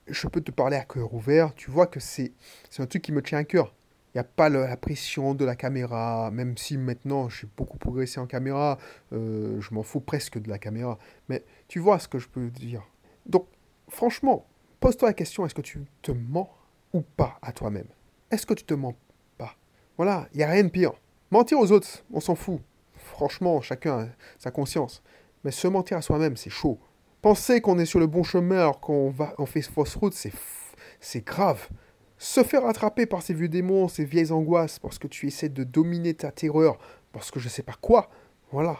je 0.08 0.26
peux 0.30 0.40
te 0.40 0.52
parler 0.52 0.78
à 0.78 0.86
cœur 0.86 1.14
ouvert, 1.14 1.54
tu 1.54 1.70
vois 1.70 1.86
que 1.86 2.00
c'est 2.00 2.32
un 2.80 2.86
truc 2.86 3.02
qui 3.02 3.12
me 3.12 3.22
tient 3.22 3.40
à 3.40 3.44
cœur. 3.44 3.76
Il 4.14 4.20
n'y 4.20 4.22
a 4.22 4.24
pas 4.24 4.48
la 4.48 4.78
pression 4.78 5.36
de 5.36 5.44
la 5.44 5.58
caméra, 5.58 6.32
même 6.32 6.56
si 6.56 6.78
maintenant 6.78 7.28
je 7.28 7.40
suis 7.40 7.48
beaucoup 7.58 7.78
progressé 7.78 8.22
en 8.22 8.26
caméra, 8.26 8.78
euh, 9.12 9.60
je 9.60 9.74
m'en 9.74 9.84
fous 9.84 10.00
presque 10.00 10.40
de 10.40 10.48
la 10.50 10.60
caméra. 10.60 10.98
Mais 11.28 11.44
tu 11.68 11.80
vois 11.80 12.00
ce 12.00 12.08
que 12.08 12.20
je 12.20 12.30
peux 12.30 12.50
dire. 12.50 12.84
Donc, 13.26 13.48
franchement, 13.90 14.48
pose-toi 14.80 15.10
la 15.10 15.14
question, 15.14 15.46
est-ce 15.46 15.56
que 15.56 15.62
tu 15.62 15.84
te 16.02 16.14
mens 16.14 16.50
ou 16.94 17.02
pas 17.02 17.38
à 17.42 17.52
toi-même? 17.52 17.88
Est-ce 18.32 18.46
que 18.46 18.54
tu 18.54 18.64
te 18.64 18.74
mens 18.74 18.96
Voilà, 19.98 20.28
il 20.34 20.38
n'y 20.38 20.44
a 20.44 20.50
rien 20.50 20.64
de 20.64 20.70
pire. 20.70 20.94
Mentir 21.32 21.60
aux 21.60 21.72
autres, 21.72 22.04
on 22.14 22.20
s'en 22.20 22.36
fout. 22.36 22.62
Franchement, 22.96 23.60
chacun 23.62 24.00
a 24.00 24.08
sa 24.38 24.52
conscience. 24.52 25.02
Mais 25.44 25.52
se 25.52 25.68
mentir 25.68 25.98
à 25.98 26.02
soi-même, 26.02 26.38
c'est 26.38 26.50
chaud. 26.52 26.80
Penser 27.22 27.62
qu'on 27.62 27.80
est 27.80 27.86
sur 27.86 28.00
le 28.00 28.08
bon 28.08 28.24
chemin 28.24 28.58
alors 28.58 28.80
qu'on 28.80 29.10
va, 29.10 29.34
on 29.40 29.46
fait 29.46 29.62
fausse 29.62 29.96
route, 29.96 30.14
c'est, 30.14 30.32
c'est 31.00 31.26
grave. 31.26 31.68
Se 32.20 32.44
faire 32.44 32.66
attraper 32.66 33.06
par 33.06 33.22
ces 33.24 33.34
vieux 33.34 33.50
démons, 33.50 33.88
ces 33.88 34.06
vieilles 34.06 34.32
angoisses, 34.32 34.80
parce 34.80 35.00
que 35.00 35.08
tu 35.08 35.28
essaies 35.28 35.50
de 35.50 35.64
dominer 35.64 36.14
ta 36.14 36.32
terreur, 36.32 36.78
parce 37.12 37.32
que 37.32 37.40
je 37.40 37.50
sais 37.50 37.64
pas 37.64 37.76
quoi. 37.80 38.10
Voilà. 38.52 38.78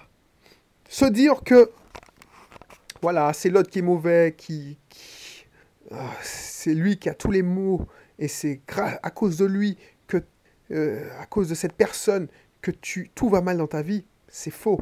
Se 0.88 1.06
dire 1.06 1.44
que, 1.44 1.72
voilà, 3.02 3.34
c'est 3.34 3.50
l'autre 3.50 3.70
qui 3.70 3.80
est 3.80 3.84
mauvais, 3.84 4.36
qui, 4.38 4.78
ah, 5.92 6.12
c'est 6.22 6.74
lui 6.74 6.98
qui 6.98 7.10
a 7.10 7.14
tous 7.14 7.32
les 7.32 7.44
maux, 7.44 7.82
et 8.20 8.28
c'est 8.28 8.62
à 8.76 9.10
cause 9.10 9.38
de 9.38 9.46
lui 9.46 9.78
euh, 10.72 11.10
à 11.20 11.26
cause 11.26 11.50
de 11.50 11.56
cette 11.56 11.74
personne, 11.74 12.28
que 12.62 12.72
tu, 12.72 13.10
tout 13.16 13.30
va 13.30 13.42
mal 13.42 13.58
dans 13.58 13.68
ta 13.68 13.82
vie, 13.82 14.06
c'est 14.28 14.52
faux. 14.52 14.82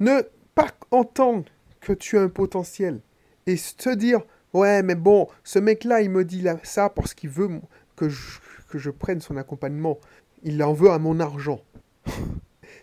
Ne 0.00 0.22
pas 0.54 0.68
entendre 0.90 1.44
que 1.80 1.92
tu 1.92 2.18
as 2.18 2.22
un 2.22 2.28
potentiel 2.28 3.00
et 3.46 3.56
se 3.56 3.90
dire 3.90 4.22
Ouais, 4.52 4.82
mais 4.82 4.96
bon, 4.96 5.28
ce 5.44 5.60
mec-là, 5.60 6.00
il 6.00 6.10
me 6.10 6.24
dit 6.24 6.44
ça 6.64 6.90
parce 6.90 7.14
qu'il 7.14 7.30
veut 7.30 7.48
que 7.94 8.08
je, 8.08 8.40
que 8.68 8.78
je 8.78 8.90
prenne 8.90 9.20
son 9.20 9.36
accompagnement. 9.36 9.98
Il 10.42 10.62
en 10.62 10.72
veut 10.72 10.90
à 10.90 10.98
mon 10.98 11.20
argent. 11.20 11.60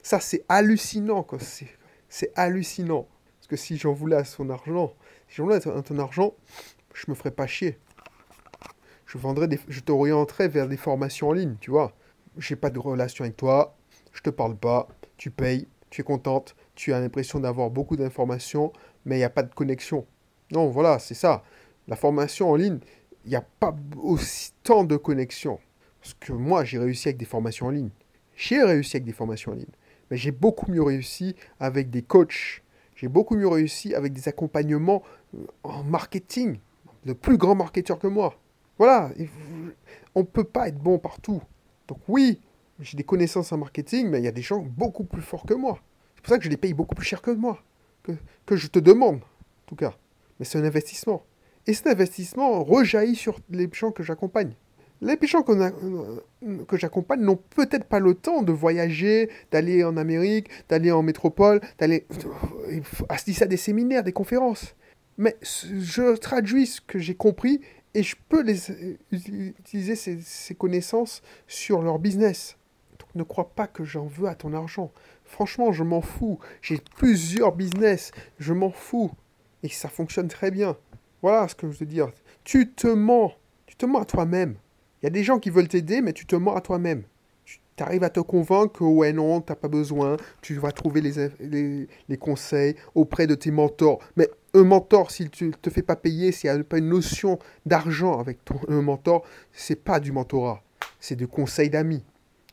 ça, 0.02 0.22
c'est 0.22 0.46
hallucinant. 0.48 1.28
C'est 2.08 2.32
hallucinant. 2.36 3.08
Parce 3.38 3.48
que 3.48 3.56
si 3.58 3.78
j'en 3.78 3.92
voulais 3.92 4.16
à 4.16 4.24
son 4.24 4.50
argent, 4.50 4.94
si 5.28 5.36
j'en 5.36 5.44
voulais 5.44 5.68
à 5.68 5.82
ton 5.82 6.00
argent, 6.00 6.36
je 6.94 7.06
me 7.10 7.16
ferais 7.16 7.32
pas 7.32 7.48
chier. 7.48 7.78
Je 9.08 9.18
vendrais 9.18 9.48
des, 9.48 9.60
je 9.68 9.82
vers 10.48 10.68
des 10.68 10.78
formations 10.78 11.30
en 11.30 11.34
ligne, 11.34 11.56
tu 11.60 11.72
vois. 11.72 11.94
J'ai 12.38 12.56
pas 12.56 12.70
de 12.70 12.78
relation 12.78 13.24
avec 13.24 13.38
toi, 13.38 13.76
je 14.12 14.22
te 14.22 14.30
parle 14.30 14.56
pas, 14.56 14.88
tu 15.16 15.32
payes, 15.32 15.68
tu 15.90 16.02
es 16.02 16.04
contente, 16.04 16.56
tu 16.76 16.94
as 16.94 17.00
l'impression 17.00 17.40
d'avoir 17.40 17.70
beaucoup 17.70 17.96
d'informations, 17.96 18.72
mais 19.06 19.16
il 19.16 19.20
n'y 19.20 19.24
a 19.24 19.30
pas 19.30 19.44
de 19.44 19.54
connexion. 19.54 20.06
Non, 20.52 20.68
voilà, 20.68 21.00
c'est 21.00 21.14
ça. 21.16 21.44
La 21.88 21.96
formation 21.96 22.52
en 22.52 22.56
ligne, 22.56 22.80
il 23.26 23.30
n'y 23.30 23.36
a 23.36 23.46
pas 23.60 23.76
aussi 23.98 24.52
tant 24.64 24.84
de 24.84 24.98
connexion. 24.98 25.60
Parce 26.02 26.14
que 26.14 26.34
moi, 26.34 26.64
j'ai 26.64 26.78
réussi 26.78 27.08
avec 27.08 27.18
des 27.18 27.26
formations 27.26 27.68
en 27.68 27.72
ligne. 27.72 27.90
J'ai 28.36 28.62
réussi 28.62 28.98
avec 28.98 29.06
des 29.06 29.14
formations 29.14 29.54
en 29.54 29.56
ligne. 29.56 29.66
Mais 30.12 30.18
j'ai 30.18 30.32
beaucoup 30.32 30.72
mieux 30.72 30.84
réussi 30.84 31.36
avec 31.60 31.90
des 31.90 32.02
coachs. 32.02 32.62
J'ai 32.96 33.08
beaucoup 33.08 33.36
mieux 33.36 33.48
réussi 33.48 33.96
avec 33.96 34.14
des 34.14 34.28
accompagnements 34.28 35.04
euh, 35.36 35.46
en 35.64 35.84
marketing. 35.84 36.60
De 37.06 37.14
plus 37.14 37.38
grands 37.38 37.56
marketeurs 37.56 38.00
que 38.00 38.08
moi. 38.08 38.38
Voilà. 38.78 39.12
On 40.16 40.22
ne 40.22 40.26
peut 40.26 40.44
pas 40.44 40.68
être 40.68 40.78
bon 40.78 41.00
partout. 41.00 41.42
Donc 41.88 42.00
oui, 42.08 42.42
j'ai 42.80 42.98
des 42.98 43.04
connaissances 43.04 43.52
en 43.52 43.58
marketing, 43.58 44.10
mais 44.10 44.20
il 44.20 44.26
y 44.26 44.28
a 44.28 44.32
des 44.32 44.42
gens 44.42 44.60
beaucoup 44.60 45.04
plus 45.04 45.22
forts 45.22 45.46
que 45.46 45.54
moi. 45.54 45.80
C'est 46.16 46.22
pour 46.22 46.30
ça 46.30 46.38
que 46.38 46.44
je 46.44 46.50
les 46.50 46.58
paye 46.58 46.74
beaucoup 46.74 46.96
plus 46.96 47.06
cher 47.06 47.22
que 47.22 47.32
moi. 47.32 47.64
Que, 48.46 48.56
je 48.56 48.68
te 48.68 48.80
demande, 48.80 49.18
en 49.18 49.66
tout 49.66 49.76
cas. 49.76 49.96
Mais 50.40 50.46
c'est 50.46 50.58
un 50.58 50.64
investissement. 50.64 51.24
Et 51.66 51.74
cet 51.74 51.88
investissement 51.88 52.64
rejaillit 52.64 53.16
sur 53.16 53.40
les 53.50 53.70
gens 53.74 53.92
que 53.92 54.04
j'accompagne. 54.04 54.54
Les 55.02 55.18
gens 55.28 55.44
que 55.44 56.78
j'accompagne 56.78 57.22
n'ont 57.22 57.36
peut-être 57.36 57.86
pas 57.86 58.00
le 58.00 58.16
temps 58.16 58.42
de 58.42 58.52
voyager, 58.52 59.30
d'aller 59.52 59.84
en 59.84 59.98
Amérique, 59.98 60.50
d'aller 60.70 60.92
en 60.92 61.04
métropole, 61.04 61.62
d'aller 61.78 62.08
assister 63.10 63.44
à 63.44 63.48
des 63.48 63.58
séminaires, 63.58 64.04
des 64.04 64.14
conférences. 64.14 64.76
Mais 65.18 65.36
je 65.42 66.16
traduis 66.16 66.68
ce 66.68 66.82
que 66.82 67.00
j'ai 67.00 67.16
compris 67.16 67.62
et 67.98 68.04
je 68.04 68.16
peux 68.30 68.44
les, 68.44 68.60
utiliser 69.12 69.96
ces, 69.96 70.22
ces, 70.22 70.54
connaissances 70.54 71.24
sur 71.48 71.82
leur 71.82 71.98
business. 71.98 72.56
Donc 73.00 73.10
ne 73.16 73.24
crois 73.24 73.50
pas 73.50 73.66
que 73.66 73.84
j'en 73.84 74.06
veux 74.06 74.28
à 74.28 74.36
ton 74.36 74.54
argent. 74.54 74.92
Franchement, 75.26 75.72
je 75.72 75.84
m'en 75.84 76.02
fous. 76.02 76.38
J'ai 76.62 76.80
plusieurs 76.96 77.56
business. 77.56 78.12
Je 78.38 78.54
m'en 78.54 78.70
fous. 78.70 79.10
Et 79.64 79.70
ça 79.70 79.90
fonctionne 79.90 80.28
très 80.28 80.52
bien. 80.52 80.78
Voilà 81.24 81.48
ce 81.48 81.56
que 81.56 81.72
je 81.72 81.80
veux 81.80 81.88
dire. 81.88 82.12
Tu 82.44 82.72
te 82.72 82.86
mens. 82.86 83.34
Tu 83.66 83.76
te 83.76 83.88
mens 83.88 84.02
à 84.02 84.06
toi-même. 84.06 84.58
Il 85.02 85.06
y 85.06 85.08
a 85.08 85.10
des 85.10 85.24
gens 85.24 85.40
qui 85.40 85.50
veulent 85.50 85.68
t'aider, 85.68 86.02
mais 86.02 86.14
tu 86.14 86.28
te 86.28 86.36
mens 86.36 86.56
à 86.56 86.62
toi-même. 86.62 87.02
Tu 87.46 87.60
arrives 87.80 88.04
à 88.04 88.12
te 88.12 88.20
convaincre 88.20 88.74
que, 88.74 88.84
ouais, 88.84 89.12
non, 89.12 89.42
tu 89.42 89.52
n'as 89.52 89.56
pas 89.56 89.70
besoin. 89.70 90.18
Tu 90.44 90.54
vas 90.56 90.72
trouver 90.72 91.02
les, 91.02 91.88
les, 92.08 92.18
conseils 92.18 92.76
auprès 92.94 93.26
de 93.26 93.34
tes 93.34 93.50
mentors. 93.50 94.00
Mais 94.16 94.30
un 94.58 94.64
mentor, 94.64 95.12
s'il 95.12 95.30
ne 95.42 95.52
te 95.52 95.70
fait 95.70 95.82
pas 95.82 95.96
payer, 95.96 96.32
s'il 96.32 96.52
n'y 96.52 96.60
a 96.60 96.64
pas 96.64 96.78
une 96.78 96.90
notion 96.90 97.40
d'argent 97.66 98.20
avec 98.20 98.44
ton 98.44 98.60
un 98.68 98.82
mentor, 98.82 99.24
c'est 99.52 99.76
pas 99.76 100.00
du 100.00 100.12
mentorat. 100.12 100.64
C'est 101.00 101.16
du 101.16 101.28
conseil 101.28 101.70
d'amis. 101.70 102.04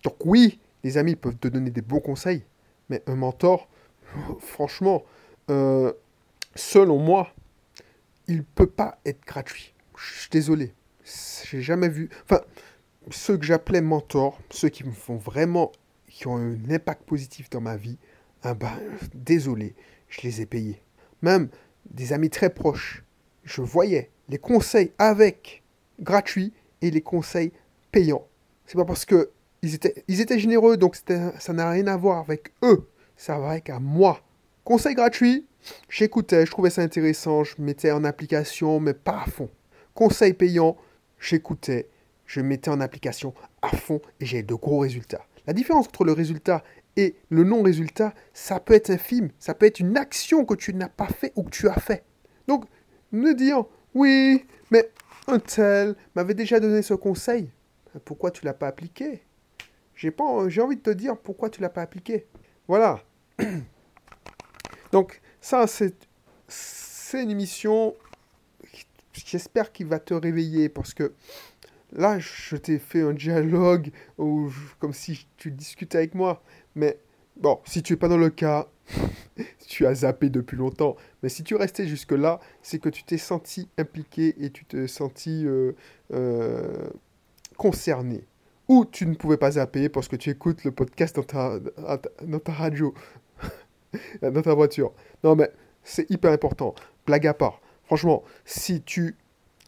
Donc 0.02 0.16
oui, 0.24 0.60
les 0.82 0.98
amis 0.98 1.16
peuvent 1.16 1.36
te 1.36 1.48
donner 1.48 1.70
des 1.70 1.80
bons 1.80 2.00
conseils, 2.00 2.44
mais 2.90 3.02
un 3.06 3.16
mentor, 3.16 3.68
franchement, 4.38 5.02
euh, 5.50 5.92
selon 6.54 6.98
moi, 6.98 7.32
il 8.26 8.38
ne 8.38 8.42
peut 8.42 8.66
pas 8.66 8.98
être 9.04 9.24
gratuit. 9.26 9.74
Je 9.96 10.20
suis 10.20 10.30
désolé. 10.30 10.74
J'ai 11.44 11.62
jamais 11.62 11.88
vu. 11.88 12.08
Enfin, 12.24 12.40
ceux 13.10 13.36
que 13.36 13.44
j'appelais 13.44 13.80
mentors, 13.80 14.38
ceux 14.50 14.68
qui 14.68 14.84
me 14.84 14.92
font 14.92 15.16
vraiment. 15.16 15.72
qui 16.08 16.26
ont 16.26 16.36
un 16.36 16.70
impact 16.70 17.02
positif 17.04 17.50
dans 17.50 17.60
ma 17.60 17.76
vie, 17.76 17.98
ah 18.42 18.54
ben, 18.54 18.72
désolé, 19.14 19.74
je 20.08 20.20
les 20.22 20.42
ai 20.42 20.46
payés. 20.46 20.80
Même 21.22 21.48
des 21.94 22.12
amis 22.12 22.30
très 22.30 22.50
proches, 22.50 23.04
je 23.44 23.62
voyais 23.62 24.10
les 24.28 24.38
conseils 24.38 24.92
avec 24.98 25.62
gratuits 26.00 26.52
et 26.82 26.90
les 26.90 27.00
conseils 27.00 27.52
payants. 27.92 28.26
C'est 28.66 28.76
pas 28.76 28.84
parce 28.84 29.04
que 29.04 29.30
ils 29.62 29.74
étaient, 29.74 30.04
ils 30.08 30.20
étaient 30.20 30.38
généreux, 30.38 30.76
donc 30.76 30.96
ça 30.96 31.52
n'a 31.52 31.70
rien 31.70 31.86
à 31.86 31.96
voir 31.96 32.18
avec 32.18 32.52
eux. 32.62 32.88
Ça 33.16 33.38
va 33.38 33.50
avec 33.50 33.70
à 33.70 33.78
moi. 33.78 34.20
Conseil 34.64 34.94
gratuit, 34.94 35.46
j'écoutais, 35.88 36.44
je 36.44 36.50
trouvais 36.50 36.70
ça 36.70 36.82
intéressant, 36.82 37.44
je 37.44 37.54
mettais 37.58 37.92
en 37.92 38.04
application, 38.04 38.80
mais 38.80 38.92
pas 38.92 39.22
à 39.22 39.26
fond. 39.26 39.48
Conseil 39.94 40.34
payant, 40.34 40.76
j'écoutais, 41.18 41.88
je 42.26 42.40
mettais 42.40 42.70
en 42.70 42.80
application 42.80 43.34
à 43.62 43.68
fond 43.68 44.00
et 44.20 44.26
j'ai 44.26 44.42
de 44.42 44.54
gros 44.54 44.80
résultats. 44.80 45.24
La 45.46 45.52
différence 45.52 45.86
entre 45.86 46.04
le 46.04 46.12
résultat 46.12 46.64
et 46.96 47.16
le 47.28 47.44
non-résultat, 47.44 48.14
ça 48.32 48.60
peut 48.60 48.74
être 48.74 48.90
infime, 48.90 49.30
ça 49.38 49.54
peut 49.54 49.66
être 49.66 49.80
une 49.80 49.96
action 49.96 50.44
que 50.44 50.54
tu 50.54 50.74
n'as 50.74 50.88
pas 50.88 51.08
fait 51.08 51.32
ou 51.36 51.42
que 51.42 51.50
tu 51.50 51.68
as 51.68 51.80
fait. 51.80 52.04
Donc, 52.46 52.64
me 53.12 53.34
dire, 53.34 53.64
oui, 53.94 54.44
mais 54.70 54.90
un 55.26 55.38
tel 55.38 55.96
m'avait 56.14 56.34
déjà 56.34 56.60
donné 56.60 56.82
ce 56.82 56.94
conseil, 56.94 57.50
pourquoi 58.04 58.30
tu 58.30 58.44
l'as 58.44 58.54
pas 58.54 58.68
appliqué? 58.68 59.22
J'ai 59.94 60.12
envie 60.18 60.76
de 60.76 60.82
te 60.82 60.90
dire 60.90 61.16
pourquoi 61.16 61.50
tu 61.50 61.60
l'as 61.60 61.68
pas 61.68 61.82
appliqué. 61.82 62.26
Voilà. 62.66 63.02
Donc, 64.92 65.20
ça, 65.40 65.66
c'est, 65.66 65.94
c'est 66.48 67.22
une 67.22 67.30
émission 67.30 67.94
j'espère 69.24 69.72
qu'il 69.72 69.86
va 69.86 69.98
te 69.98 70.14
réveiller 70.14 70.68
parce 70.68 70.94
que 70.94 71.12
là, 71.92 72.18
je 72.18 72.56
t'ai 72.56 72.78
fait 72.78 73.02
un 73.02 73.12
dialogue 73.12 73.90
où, 74.18 74.50
comme 74.78 74.92
si 74.92 75.26
tu 75.36 75.50
discutais 75.50 75.98
avec 75.98 76.14
moi. 76.14 76.42
Mais 76.74 76.98
bon, 77.36 77.60
si 77.64 77.82
tu 77.82 77.94
es 77.94 77.96
pas 77.96 78.08
dans 78.08 78.16
le 78.16 78.30
cas, 78.30 78.68
tu 79.66 79.86
as 79.86 79.94
zappé 79.94 80.30
depuis 80.30 80.56
longtemps. 80.56 80.96
Mais 81.22 81.28
si 81.28 81.42
tu 81.42 81.54
restais 81.54 81.86
jusque-là, 81.86 82.40
c'est 82.62 82.78
que 82.78 82.88
tu 82.88 83.04
t'es 83.04 83.18
senti 83.18 83.68
impliqué 83.78 84.34
et 84.44 84.50
tu 84.50 84.64
t'es 84.64 84.86
senti 84.86 85.46
euh, 85.46 85.72
euh, 86.12 86.88
concerné. 87.56 88.26
Ou 88.68 88.84
tu 88.86 89.06
ne 89.06 89.14
pouvais 89.14 89.36
pas 89.36 89.52
zapper 89.52 89.88
parce 89.88 90.08
que 90.08 90.16
tu 90.16 90.30
écoutes 90.30 90.64
le 90.64 90.72
podcast 90.72 91.16
dans 91.16 91.22
ta, 91.22 91.58
dans 92.22 92.38
ta 92.38 92.52
radio, 92.52 92.94
dans 94.22 94.42
ta 94.42 94.54
voiture. 94.54 94.92
Non, 95.22 95.36
mais 95.36 95.50
c'est 95.82 96.10
hyper 96.10 96.32
important. 96.32 96.74
Blague 97.06 97.26
à 97.26 97.34
part. 97.34 97.60
Franchement, 97.84 98.24
si 98.46 98.80
tu, 98.80 99.16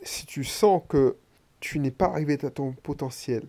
si 0.03 0.25
tu 0.25 0.45
sens 0.45 0.83
que 0.89 1.17
tu 1.61 1.79
n'es 1.79 1.91
pas 1.91 2.07
arrivé 2.07 2.39
à 2.43 2.51
ton 2.51 2.73
potentiel 2.73 3.43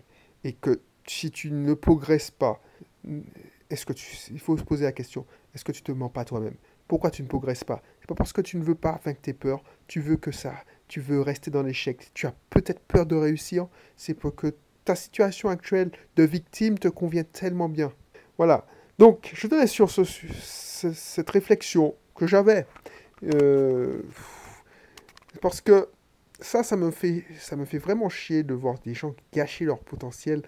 et 0.44 0.52
que 0.52 0.80
si 1.06 1.30
tu 1.30 1.50
ne 1.50 1.72
progresses 1.72 2.30
pas, 2.30 2.60
est-ce 3.70 3.86
que 3.86 3.92
tu, 3.92 4.06
il 4.30 4.40
faut 4.40 4.56
se 4.56 4.62
poser 4.62 4.84
la 4.84 4.92
question, 4.92 5.26
est-ce 5.54 5.64
que 5.64 5.72
tu 5.72 5.82
te 5.82 5.92
mens 5.92 6.08
pas 6.08 6.24
toi-même? 6.24 6.56
Pourquoi 6.86 7.10
tu 7.10 7.22
ne 7.22 7.28
progresses 7.28 7.64
pas? 7.64 7.82
C'est 8.00 8.08
pas 8.08 8.14
parce 8.14 8.32
que 8.32 8.40
tu 8.40 8.56
ne 8.56 8.62
veux 8.62 8.74
pas 8.74 9.00
vaincre 9.04 9.20
tes 9.20 9.34
peurs, 9.34 9.62
tu 9.86 10.00
veux 10.00 10.16
que 10.16 10.32
ça, 10.32 10.54
tu 10.88 11.00
veux 11.00 11.20
rester 11.20 11.50
dans 11.50 11.62
l'échec, 11.62 12.10
tu 12.14 12.26
as 12.26 12.34
peut-être 12.50 12.80
peur 12.80 13.06
de 13.06 13.14
réussir, 13.14 13.68
c'est 13.96 14.14
pour 14.14 14.34
que 14.34 14.54
ta 14.84 14.96
situation 14.96 15.50
actuelle 15.50 15.90
de 16.16 16.22
victime 16.22 16.78
te 16.78 16.88
convient 16.88 17.24
tellement 17.24 17.68
bien. 17.68 17.92
Voilà. 18.38 18.66
Donc, 18.98 19.30
je 19.34 19.46
te 19.46 19.54
laisse 19.54 19.70
sur 19.70 19.90
ce, 19.90 20.02
cette 20.04 21.30
réflexion 21.30 21.94
que 22.14 22.26
j'avais. 22.26 22.66
Euh, 23.24 24.02
parce 25.42 25.60
que 25.60 25.88
ça, 26.40 26.62
ça 26.62 26.76
me, 26.76 26.90
fait, 26.90 27.24
ça 27.38 27.56
me 27.56 27.64
fait 27.64 27.78
vraiment 27.78 28.08
chier 28.08 28.42
de 28.42 28.54
voir 28.54 28.78
des 28.78 28.94
gens 28.94 29.14
gâcher 29.32 29.64
leur 29.64 29.80
potentiel 29.80 30.42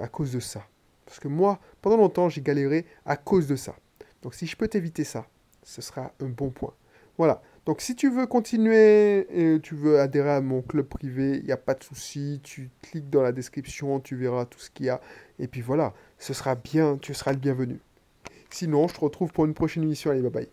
à 0.00 0.08
cause 0.08 0.32
de 0.32 0.40
ça. 0.40 0.66
Parce 1.14 1.22
que 1.22 1.28
moi, 1.28 1.60
pendant 1.80 1.96
longtemps, 1.96 2.28
j'ai 2.28 2.42
galéré 2.42 2.86
à 3.06 3.16
cause 3.16 3.46
de 3.46 3.54
ça. 3.54 3.76
Donc 4.20 4.34
si 4.34 4.48
je 4.48 4.56
peux 4.56 4.66
t'éviter 4.66 5.04
ça, 5.04 5.28
ce 5.62 5.80
sera 5.80 6.10
un 6.18 6.26
bon 6.26 6.50
point. 6.50 6.74
Voilà. 7.18 7.40
Donc 7.66 7.80
si 7.82 7.94
tu 7.94 8.10
veux 8.10 8.26
continuer 8.26 9.28
et 9.30 9.60
tu 9.60 9.76
veux 9.76 10.00
adhérer 10.00 10.32
à 10.32 10.40
mon 10.40 10.60
club 10.60 10.86
privé, 10.86 11.36
il 11.38 11.44
n'y 11.44 11.52
a 11.52 11.56
pas 11.56 11.74
de 11.74 11.84
souci. 11.84 12.40
Tu 12.42 12.68
cliques 12.82 13.10
dans 13.10 13.22
la 13.22 13.30
description, 13.30 14.00
tu 14.00 14.16
verras 14.16 14.44
tout 14.44 14.58
ce 14.58 14.70
qu'il 14.70 14.86
y 14.86 14.88
a. 14.88 15.00
Et 15.38 15.46
puis 15.46 15.60
voilà, 15.60 15.94
ce 16.18 16.34
sera 16.34 16.56
bien, 16.56 16.98
tu 17.00 17.14
seras 17.14 17.30
le 17.30 17.38
bienvenu. 17.38 17.78
Sinon, 18.50 18.88
je 18.88 18.94
te 18.94 19.00
retrouve 19.00 19.30
pour 19.30 19.44
une 19.44 19.54
prochaine 19.54 19.84
émission. 19.84 20.10
Allez, 20.10 20.20
bye 20.20 20.32
bye. 20.32 20.48